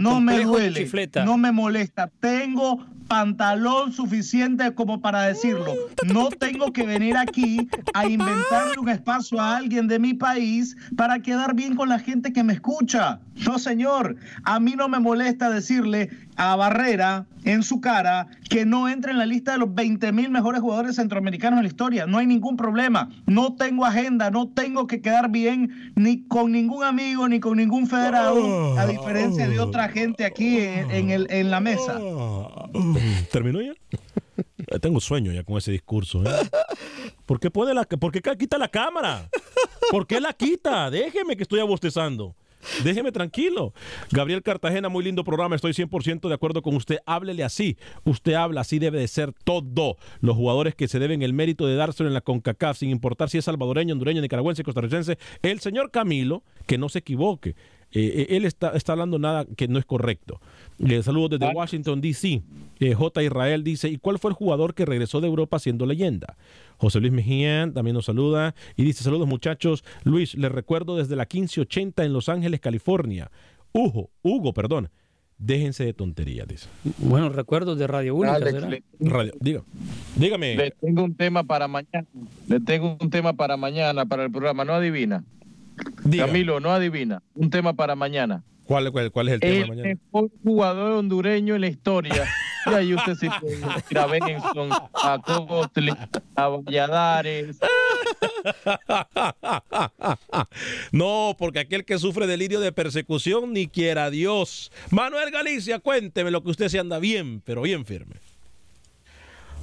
[0.00, 1.24] No me duele, chifleta.
[1.24, 2.10] no me molesta.
[2.20, 5.74] Tengo pantalón suficiente como para decirlo.
[6.06, 11.20] No tengo que venir aquí a inventarle un espacio a alguien de mi país para
[11.20, 13.20] quedar bien con la gente que me escucha.
[13.46, 18.88] No, señor, a mí no me molesta decirle a Barrera en su cara que no
[18.88, 22.06] entre en la lista de los 20 mil mejores jugadores centroamericanos en la historia.
[22.06, 23.10] No hay ningún problema.
[23.26, 27.88] No tengo agenda, no tengo que quedar bien ni con ningún amigo ni con ningún
[27.88, 32.00] federado, a diferencia de otra gente aquí en, el, en la mesa.
[33.32, 33.72] ¿Terminó ya?
[34.68, 36.22] Eh, Tengo sueño ya con ese discurso.
[36.24, 36.30] ¿eh?
[37.26, 37.98] ¿Por qué pone la, qué
[38.38, 39.28] quita la cámara?
[39.90, 40.88] ¿Por qué la quita?
[40.88, 42.36] Déjeme que estoy abostezando.
[42.84, 43.72] Déjeme tranquilo.
[44.10, 45.56] Gabriel Cartagena, muy lindo programa.
[45.56, 46.98] Estoy 100% de acuerdo con usted.
[47.06, 47.76] Háblele así.
[48.04, 49.96] Usted habla así, debe de ser todo.
[50.20, 53.38] Los jugadores que se deben el mérito de dárselo en la CONCACAF, sin importar si
[53.38, 55.18] es salvadoreño, hondureño, nicaragüense, costarricense.
[55.42, 57.54] El señor Camilo, que no se equivoque.
[57.92, 60.40] Eh, eh, él está, está hablando nada que no es correcto.
[60.78, 62.42] Eh, saludos desde Washington, D.C.
[62.80, 63.22] Eh, J.
[63.22, 66.36] Israel dice, ¿y cuál fue el jugador que regresó de Europa siendo leyenda?
[66.76, 69.84] José Luis Mejía también nos saluda y dice, saludos muchachos.
[70.04, 73.30] Luis, les recuerdo desde la 1580 en Los Ángeles, California.
[73.72, 74.90] Hugo, Hugo, perdón.
[75.40, 76.68] Déjense de tonterías, dice.
[76.98, 78.34] Bueno, recuerdos de Radio Única.
[78.34, 78.68] Alex, ¿será?
[78.68, 79.62] le- Radio, diga.
[80.16, 80.56] Dígame.
[80.56, 82.06] Le tengo un tema para mañana.
[82.48, 84.64] Le tengo un tema para mañana, para el programa.
[84.64, 85.24] No adivina.
[86.16, 87.22] Camilo, no adivina.
[87.34, 88.42] Un tema para mañana.
[88.64, 89.88] ¿Cuál, cuál, cuál es el tema de El mañana?
[89.88, 92.28] mejor jugador hondureño en la historia.
[92.66, 93.56] Y ahí usted sí puede
[93.90, 95.92] ir a Benson, a Costly,
[96.34, 97.58] a Valladares.
[100.92, 104.70] no, porque aquel que sufre delirio de persecución ni quiera Dios.
[104.90, 108.16] Manuel Galicia, cuénteme lo que usted se anda bien, pero bien firme.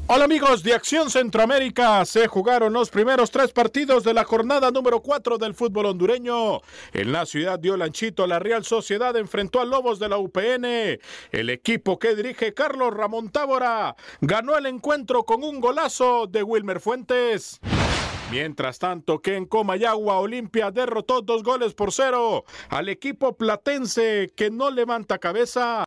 [0.07, 5.01] Hola amigos de Acción Centroamérica, se jugaron los primeros tres partidos de la jornada número
[5.01, 6.61] 4 del fútbol hondureño.
[6.93, 10.99] En la ciudad de Olanchito, la Real Sociedad enfrentó a Lobos de la UPN.
[11.31, 16.79] El equipo que dirige Carlos Ramón Tábora ganó el encuentro con un golazo de Wilmer
[16.79, 17.59] Fuentes.
[18.29, 24.51] Mientras tanto que en Comayagua Olimpia derrotó dos goles por cero al equipo platense que
[24.51, 25.83] no levanta cabeza.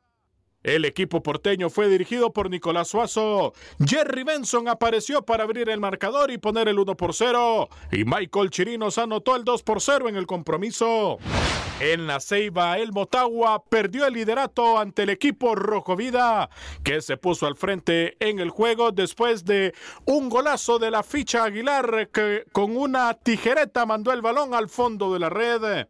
[0.62, 3.52] El equipo porteño fue dirigido por Nicolás Suazo.
[3.84, 7.68] Jerry Benson apareció para abrir el marcador y poner el 1 por 0.
[7.92, 11.18] Y Michael Chirinos anotó el 2 por 0 en el compromiso.
[11.80, 16.50] En la Ceiba, el Motagua perdió el liderato ante el equipo Rojo Vida,
[16.82, 19.72] que se puso al frente en el juego después de
[20.04, 25.12] un golazo de la ficha Aguilar que con una tijereta mandó el balón al fondo
[25.12, 25.86] de la red.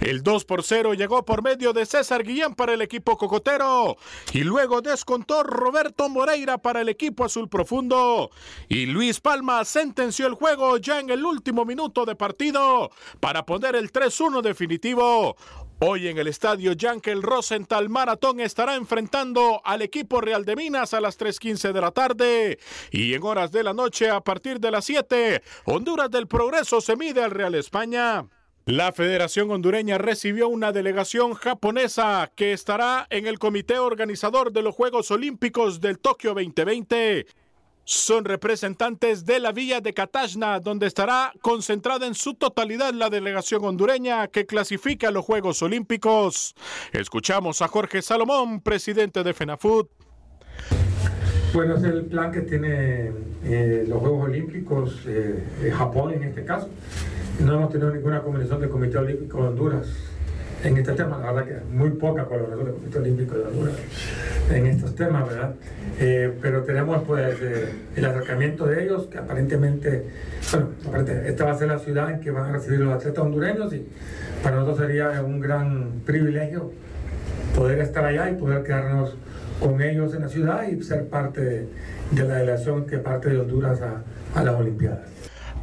[0.00, 3.96] El 2 por 0 llegó por medio de César Guillén para el equipo cocotero
[4.32, 8.30] y luego descontó Roberto Moreira para el equipo azul profundo
[8.68, 13.74] y Luis Palma sentenció el juego ya en el último minuto de partido para poner
[13.74, 15.36] el 3-1 definitivo.
[15.80, 21.00] Hoy en el estadio Yankel Rosenthal Maratón estará enfrentando al equipo Real de Minas a
[21.00, 22.58] las 3.15 de la tarde
[22.90, 26.96] y en horas de la noche a partir de las 7 Honduras del Progreso se
[26.96, 28.26] mide al Real España.
[28.68, 34.74] La Federación Hondureña recibió una delegación japonesa que estará en el comité organizador de los
[34.74, 37.24] Juegos Olímpicos del Tokio 2020.
[37.84, 43.64] son representantes de la villa de Catashna, donde estará concentrada en su totalidad la delegación
[43.64, 46.54] hondureña que clasifica a los Juegos Olímpicos.
[46.92, 49.88] Escuchamos a Jorge Salomón, presidente de FENAFUT.
[51.54, 53.10] Bueno, es el plan que tiene
[53.44, 56.68] eh, los Juegos Olímpicos, eh, Japón en este caso.
[57.40, 59.86] No hemos tenido ninguna convención del Comité Olímpico de Honduras
[60.62, 61.18] en este tema.
[61.18, 63.74] La verdad que muy poca colaboración del Comité Olímpico de Honduras
[64.50, 65.54] en estos temas, ¿verdad?
[65.98, 70.04] Eh, pero tenemos pues eh, el acercamiento de ellos, que aparentemente,
[70.52, 70.68] bueno,
[71.24, 73.86] esta va a ser la ciudad en que van a recibir los atletas hondureños y
[74.42, 76.72] para nosotros sería un gran privilegio
[77.56, 79.16] poder estar allá y poder quedarnos
[79.60, 81.68] con ellos en la ciudad y ser parte de,
[82.12, 83.80] la delegación que parte de Honduras
[84.34, 85.08] a, las Olimpiadas.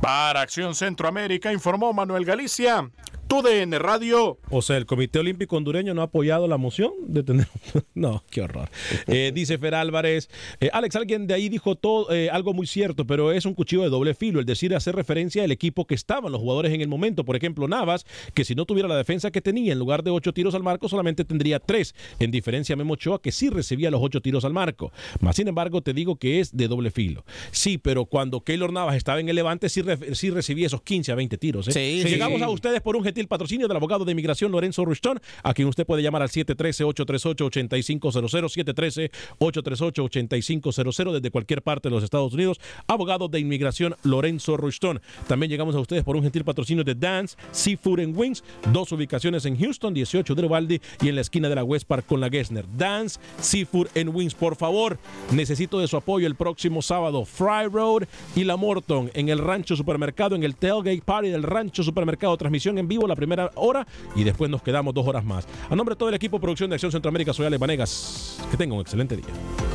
[0.01, 2.89] Para Acción Centroamérica informó Manuel Galicia.
[3.35, 4.39] TUDN Radio.
[4.49, 7.47] O sea, el Comité Olímpico Hondureño no ha apoyado la moción de tener.
[7.93, 8.69] no, qué horror.
[9.07, 10.29] Eh, dice Fer Álvarez.
[10.61, 13.81] Eh, Alex, alguien de ahí dijo todo, eh, algo muy cierto, pero es un cuchillo
[13.81, 14.39] de doble filo.
[14.39, 17.25] El decir hacer referencia al equipo que estaban los jugadores en el momento.
[17.25, 20.31] Por ejemplo, Navas, que si no tuviera la defensa que tenía, en lugar de ocho
[20.31, 21.93] tiros al marco, solamente tendría tres.
[22.19, 24.93] En diferencia a Memo Ochoa, que sí recibía los ocho tiros al marco.
[25.19, 27.25] Más sin embargo, te digo que es de doble filo.
[27.51, 29.81] Sí, pero cuando Keylor Navas estaba en el Levante, sí,
[30.13, 31.65] sí recibía esos 15 a 20 tiros.
[31.65, 35.53] Sí, Llegamos a ustedes por un gentil patrocinio del abogado de inmigración Lorenzo Rushton, a
[35.53, 39.09] quien usted puede llamar al 713-838-8500,
[39.39, 42.59] 713-838-8500 desde cualquier parte de los Estados Unidos.
[42.87, 45.01] Abogado de inmigración Lorenzo Rushton.
[45.27, 49.45] También llegamos a ustedes por un gentil patrocinio de Dance, Seafood and Wings, dos ubicaciones
[49.45, 52.29] en Houston, 18 de Uvalde y en la esquina de la West Park con la
[52.29, 52.65] Gessner.
[52.77, 54.97] Dance, Seafood and Wings, por favor,
[55.31, 57.25] necesito de su apoyo el próximo sábado.
[57.25, 58.03] Fry Road
[58.35, 62.37] y la Morton en el Rancho Supermercado, en el Tailgate Party del Rancho Supermercado.
[62.37, 63.85] Transmisión en vivo la primera hora
[64.15, 65.47] y después nos quedamos dos horas más.
[65.69, 67.57] A nombre de todo el equipo de producción de Acción Centroamérica, soy Ale.
[67.57, 69.74] Que tenga un excelente día.